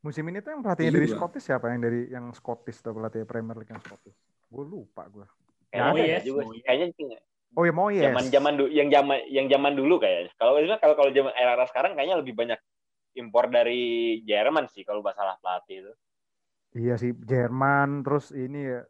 [0.00, 3.56] Musim ini tuh yang pelatihnya dari Scottish siapa yang dari yang Scottish tuh pelatih Premier
[3.60, 4.16] League yang Scottish?
[4.48, 5.28] Gue lupa gue.
[5.70, 6.64] Ya, oh iya juga sih.
[6.64, 7.20] Kayaknya
[7.58, 8.08] Oh ya mau ya.
[8.08, 10.32] Zaman zaman dulu yang zaman yang zaman dulu kayaknya.
[10.40, 12.60] Kalau kalau kalau zaman era sekarang kayaknya lebih banyak
[13.18, 15.92] impor dari Jerman sih kalau masalah pelatih itu.
[16.70, 18.86] Iya sih Jerman terus ini ya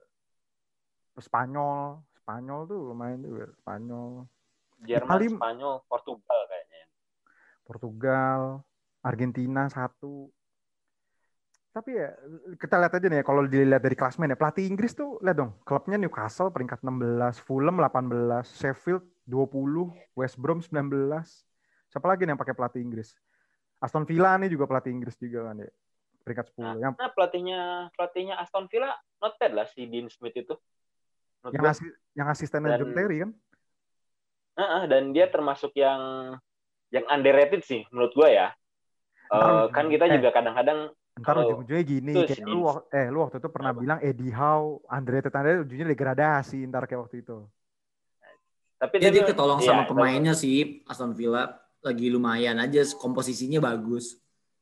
[1.17, 4.29] Spanyol Spanyol tuh lumayan juga Spanyol
[4.85, 6.85] Jerman Itali, Spanyol Portugal kayaknya
[7.65, 8.41] Portugal
[9.01, 10.29] Argentina satu
[11.71, 12.11] tapi ya
[12.59, 15.55] kita lihat aja nih ya kalau dilihat dari klasmen ya pelatih Inggris tuh lihat dong
[15.63, 18.11] klubnya Newcastle peringkat 16 Fulham 18
[18.43, 21.07] Sheffield 20 West Brom 19
[21.91, 23.15] siapa lagi nih yang pakai pelatih Inggris?
[23.81, 25.71] Aston Villa nih juga pelatih Inggris juga kan ya
[26.27, 27.61] peringkat 10 nah, yang nah, pelatihnya
[27.95, 28.91] pelatihnya Aston Villa
[29.23, 30.55] not bad lah si Dean Smith itu.
[31.51, 33.31] Yang asisten yang asistennya John Terry kan?
[34.59, 36.01] Uh, uh, dan dia termasuk yang
[36.93, 38.53] yang underrated sih menurut gue ya.
[39.31, 40.91] Uh, kan kita eh, juga kadang-kadang
[41.21, 43.81] ntar ujung-ujungnya gini kayak lu eh lu waktu itu pernah apa?
[43.81, 47.39] bilang Eddie Howe underrated underrated ujungnya degradasi ntar kayak waktu itu.
[48.81, 54.17] Tapi ya, dia ketolong iya, sama pemainnya sih Aston Villa lagi lumayan aja komposisinya bagus.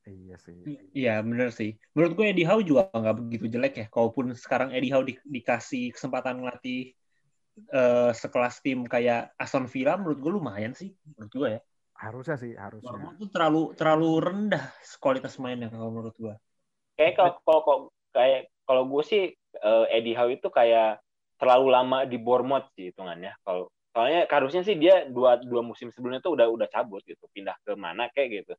[0.08, 0.56] Iya sih.
[0.96, 1.76] Iya bener sih.
[1.92, 3.86] Menurut gue Eddie Howe juga nggak begitu jelek ya.
[3.92, 6.96] Kalaupun sekarang Eddie Howe di, dikasih kesempatan ngelatih
[7.70, 10.96] uh, sekelas tim kayak Aston Villa, menurut gue lumayan sih.
[11.14, 11.60] Menurut gue ya.
[11.98, 12.94] Harusnya sih, harusnya.
[12.94, 14.64] Menurut itu terlalu terlalu rendah
[15.02, 16.34] kualitas mainnya kalau menurut gue.
[16.98, 17.32] Kayak kalau
[17.62, 17.78] kalau
[18.10, 19.22] kayak kalau gue sih
[19.62, 20.98] uh, Eddie Howe itu kayak
[21.38, 23.38] terlalu lama di Bournemouth sih hitungannya.
[23.46, 27.54] Kalau soalnya harusnya sih dia dua dua musim sebelumnya tuh udah udah cabut gitu, pindah
[27.62, 28.54] ke mana kayak gitu.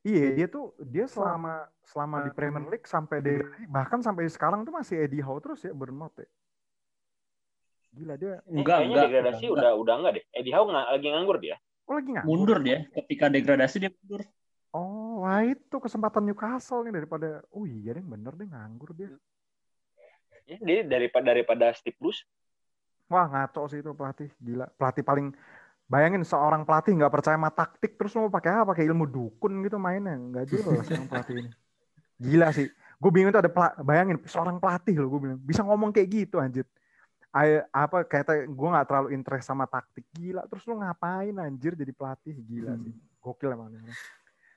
[0.00, 3.36] Iya, dia tuh dia selama selama di Premier League sampai di
[3.68, 6.28] bahkan sampai sekarang tuh masih Eddie Howe terus ya Bournemouth ya.
[7.92, 8.40] Gila dia.
[8.48, 9.04] Enggak, eh, enggak.
[9.04, 9.56] degradasi enggak.
[9.60, 10.24] udah udah enggak deh.
[10.32, 11.56] Eddie Howe nggak lagi nganggur dia.
[11.84, 12.28] Oh, lagi nganggur.
[12.32, 12.78] Mundur dia.
[12.96, 14.24] Ketika degradasi dia mundur.
[15.20, 19.12] Wah itu kesempatan Newcastle nih daripada oh iya deh bener deh nganggur dia.
[20.48, 22.24] Ya, dia daripada daripada Steve Bruce.
[23.12, 24.32] Wah, ngaco sih itu pelatih.
[24.40, 24.66] Gila.
[24.80, 25.34] Pelatih paling
[25.90, 28.70] Bayangin seorang pelatih nggak percaya sama taktik terus mau pakai apa?
[28.70, 30.14] Pakai ilmu dukun gitu mainnya.
[30.14, 31.50] Nggak jelas seorang pelatih ini.
[32.22, 32.70] Gila sih.
[33.02, 33.50] Gue bingung tuh ada
[33.82, 36.62] bayangin seorang pelatih loh gue bilang bisa ngomong kayak gitu anjir.
[37.34, 41.94] Ay, apa kayak gue nggak terlalu interest sama taktik gila terus lu ngapain anjir jadi
[41.94, 42.82] pelatih gila hmm.
[42.90, 43.70] sih gokil emang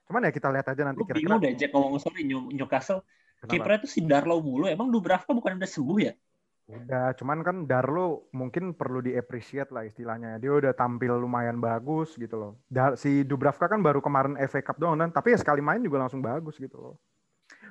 [0.04, 3.02] cuman ya kita lihat aja nanti kira-kira bingung deh Jack ngomong sorry Newcastle?
[3.44, 4.72] Kipernya tuh si Darlow mulu.
[4.72, 6.14] Emang Dubravka bukan udah sembuh ya?
[6.64, 10.40] Udah, cuman kan Darlo mungkin perlu di-appreciate lah istilahnya.
[10.40, 12.52] Dia udah tampil lumayan bagus gitu loh.
[12.72, 16.00] Dar si Dubravka kan baru kemarin FA Cup doang dan tapi ya sekali main juga
[16.00, 16.96] langsung bagus gitu loh.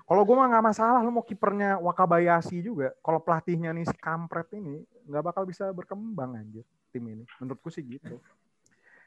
[0.05, 2.93] Kalau gue mah nggak masalah lo mau kipernya Wakabayashi juga.
[3.01, 7.25] Kalau pelatihnya nih si kampret ini nggak bakal bisa berkembang anjir tim ini.
[7.41, 8.21] Menurutku sih gitu.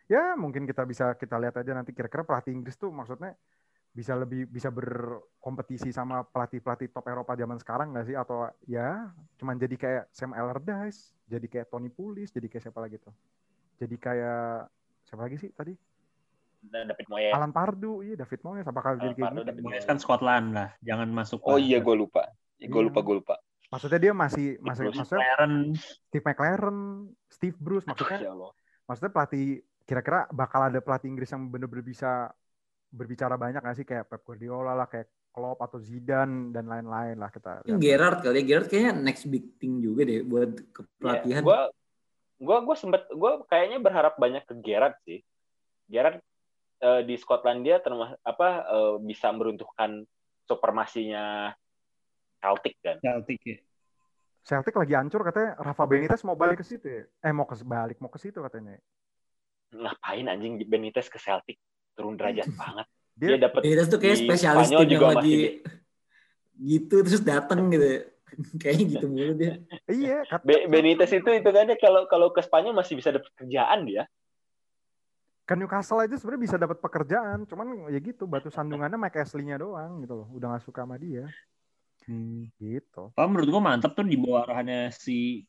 [0.05, 3.33] Ya mungkin kita bisa kita lihat aja nanti kira-kira pelatih Inggris tuh maksudnya
[3.89, 9.07] bisa lebih bisa berkompetisi sama pelatih-pelatih top Eropa zaman sekarang nggak sih atau ya
[9.39, 13.15] cuman jadi kayak Sam Allardyce, jadi kayak Tony Pulis, jadi kayak siapa lagi tuh?
[13.79, 14.67] Jadi kayak
[15.07, 15.73] siapa lagi sih tadi?
[16.65, 17.33] David Moyes.
[17.33, 19.49] Alan Pardu, iya David Moyes apakah jadi Alan kayak Pardew, gitu?
[19.53, 20.69] David Moyes kan Scotland lah.
[20.83, 21.39] Jangan masuk.
[21.47, 22.27] Oh iya gue lupa.
[22.59, 22.87] Gue Iya.
[22.91, 23.35] lupa, gue lupa.
[23.71, 25.53] Maksudnya dia masih masih Bruce maksudnya McLaren.
[26.11, 26.77] Steve McLaren,
[27.31, 28.51] Steve Bruce maksudnya Ya Allah.
[28.85, 29.47] maksudnya pelatih
[29.85, 32.33] kira-kira bakal ada pelatih Inggris yang bener-bener bisa
[32.89, 37.27] berbicara banyak nggak sih kayak Pep Guardiola lah kayak Klopp atau Zidane dan lain-lain lah
[37.27, 37.83] kita Yang lihat.
[37.83, 38.43] Gerrard kali ya.
[38.47, 41.43] Gerrard kayaknya next big thing juga deh buat kepelatihan.
[41.43, 41.61] Gue
[42.35, 45.19] gue gue sempet gue kayaknya berharap banyak ke Gerrard sih.
[45.91, 46.23] Gerrard
[46.79, 50.07] eh, di Skotlandia termas apa eh, bisa meruntuhkan
[50.47, 51.51] supremasinya
[52.39, 52.97] Celtic kan.
[53.03, 53.57] Celtic ya.
[54.45, 57.03] Celtic lagi hancur katanya Rafa Benitez mau balik ke situ ya.
[57.19, 58.79] Eh mau ke balik mau ke situ katanya.
[59.73, 61.57] Ngapain anjing Benitez ke Celtic
[61.95, 62.87] turun derajat banget.
[63.15, 65.33] Dia, Dia dapat Benitez tuh kayak spesialis Spanyol tim yang juga lagi
[66.55, 67.87] gitu terus datang gitu.
[68.61, 69.53] Kayaknya gitu mulu dia.
[70.01, 74.03] iya Be- Benitez itu itu kan kalau kalau ke Spanyol masih bisa dapat kerjaan dia.
[75.45, 80.01] kan Newcastle aja sebenarnya bisa dapat pekerjaan, cuman ya gitu batu sandungannya Mike Ashley-nya doang
[80.01, 80.27] gitu loh.
[80.33, 81.29] Udah gak suka sama dia.
[82.09, 82.49] Hmm.
[82.57, 83.13] Gitu.
[83.13, 85.45] Oh, menurut gua mantap tuh di bawah arahannya si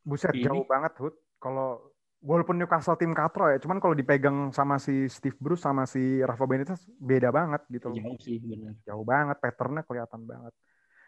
[0.00, 0.48] Buset Ini.
[0.48, 1.12] jauh banget Hud.
[1.36, 1.89] Kalau
[2.20, 6.44] walaupun Newcastle tim katro ya, cuman kalau dipegang sama si Steve Bruce sama si Rafa
[6.44, 7.96] Benitez beda banget gitu loh.
[7.96, 8.76] jauh sih benar.
[8.84, 10.52] Jauh banget, patternnya kelihatan banget.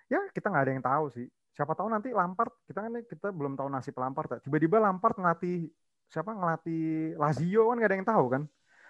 [0.08, 1.26] Ya kita nggak ada yang tahu sih.
[1.52, 4.28] Siapa tahu nanti Lampard, kita kan kita belum tahu nasib Lampard.
[4.32, 4.38] ya.
[4.40, 5.68] Tiba-tiba Lampard ngelatih
[6.08, 8.42] siapa ngelatih Lazio kan nggak ada yang tahu kan.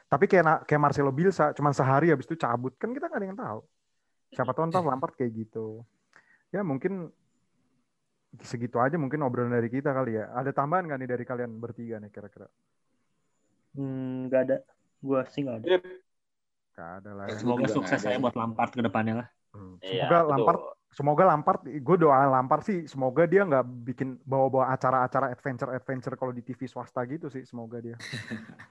[0.06, 3.38] Tapi kayak kayak Marcelo Bielsa, cuman sehari habis itu cabut kan kita nggak ada yang
[3.38, 3.60] tahu.
[4.32, 5.82] Siapa tahu ntar Lampard kayak gitu.
[6.54, 7.10] Ya mungkin
[8.40, 10.32] segitu aja mungkin obrolan dari kita kali ya.
[10.32, 12.48] Ada tambahan nggak nih dari kalian bertiga nih kira-kira?
[13.76, 14.56] Hmm, nggak ada.
[15.04, 15.66] Gua sih nggak ada.
[16.72, 17.24] Gak ada lah.
[17.28, 17.36] ya.
[17.36, 19.28] Semoga sukses nggak saya buat Lampard ke depannya lah.
[19.52, 19.76] Hmm.
[19.84, 20.32] Iya, Semoga betul.
[20.32, 20.60] Lampard
[20.92, 26.44] semoga Lampard gue doa Lampard sih semoga dia nggak bikin bawa-bawa acara-acara adventure-adventure kalau di
[26.44, 27.96] TV swasta gitu sih semoga dia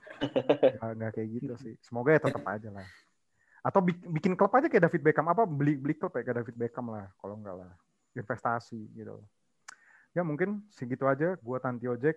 [0.77, 2.85] nggak, nggak kayak gitu sih semoga ya tetap aja lah
[3.65, 6.55] atau bik- bikin klub aja kayak David Beckham apa beli beli klub ya kayak David
[6.61, 7.73] Beckham lah kalau enggak lah
[8.13, 9.17] investasi gitu
[10.11, 11.35] ya mungkin segitu aja.
[11.39, 12.15] Gue Tanti Ojek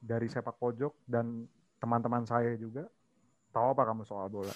[0.00, 1.48] dari sepak pojok dan
[1.80, 2.88] teman-teman saya juga.
[3.50, 4.54] Tahu apa kamu soal bola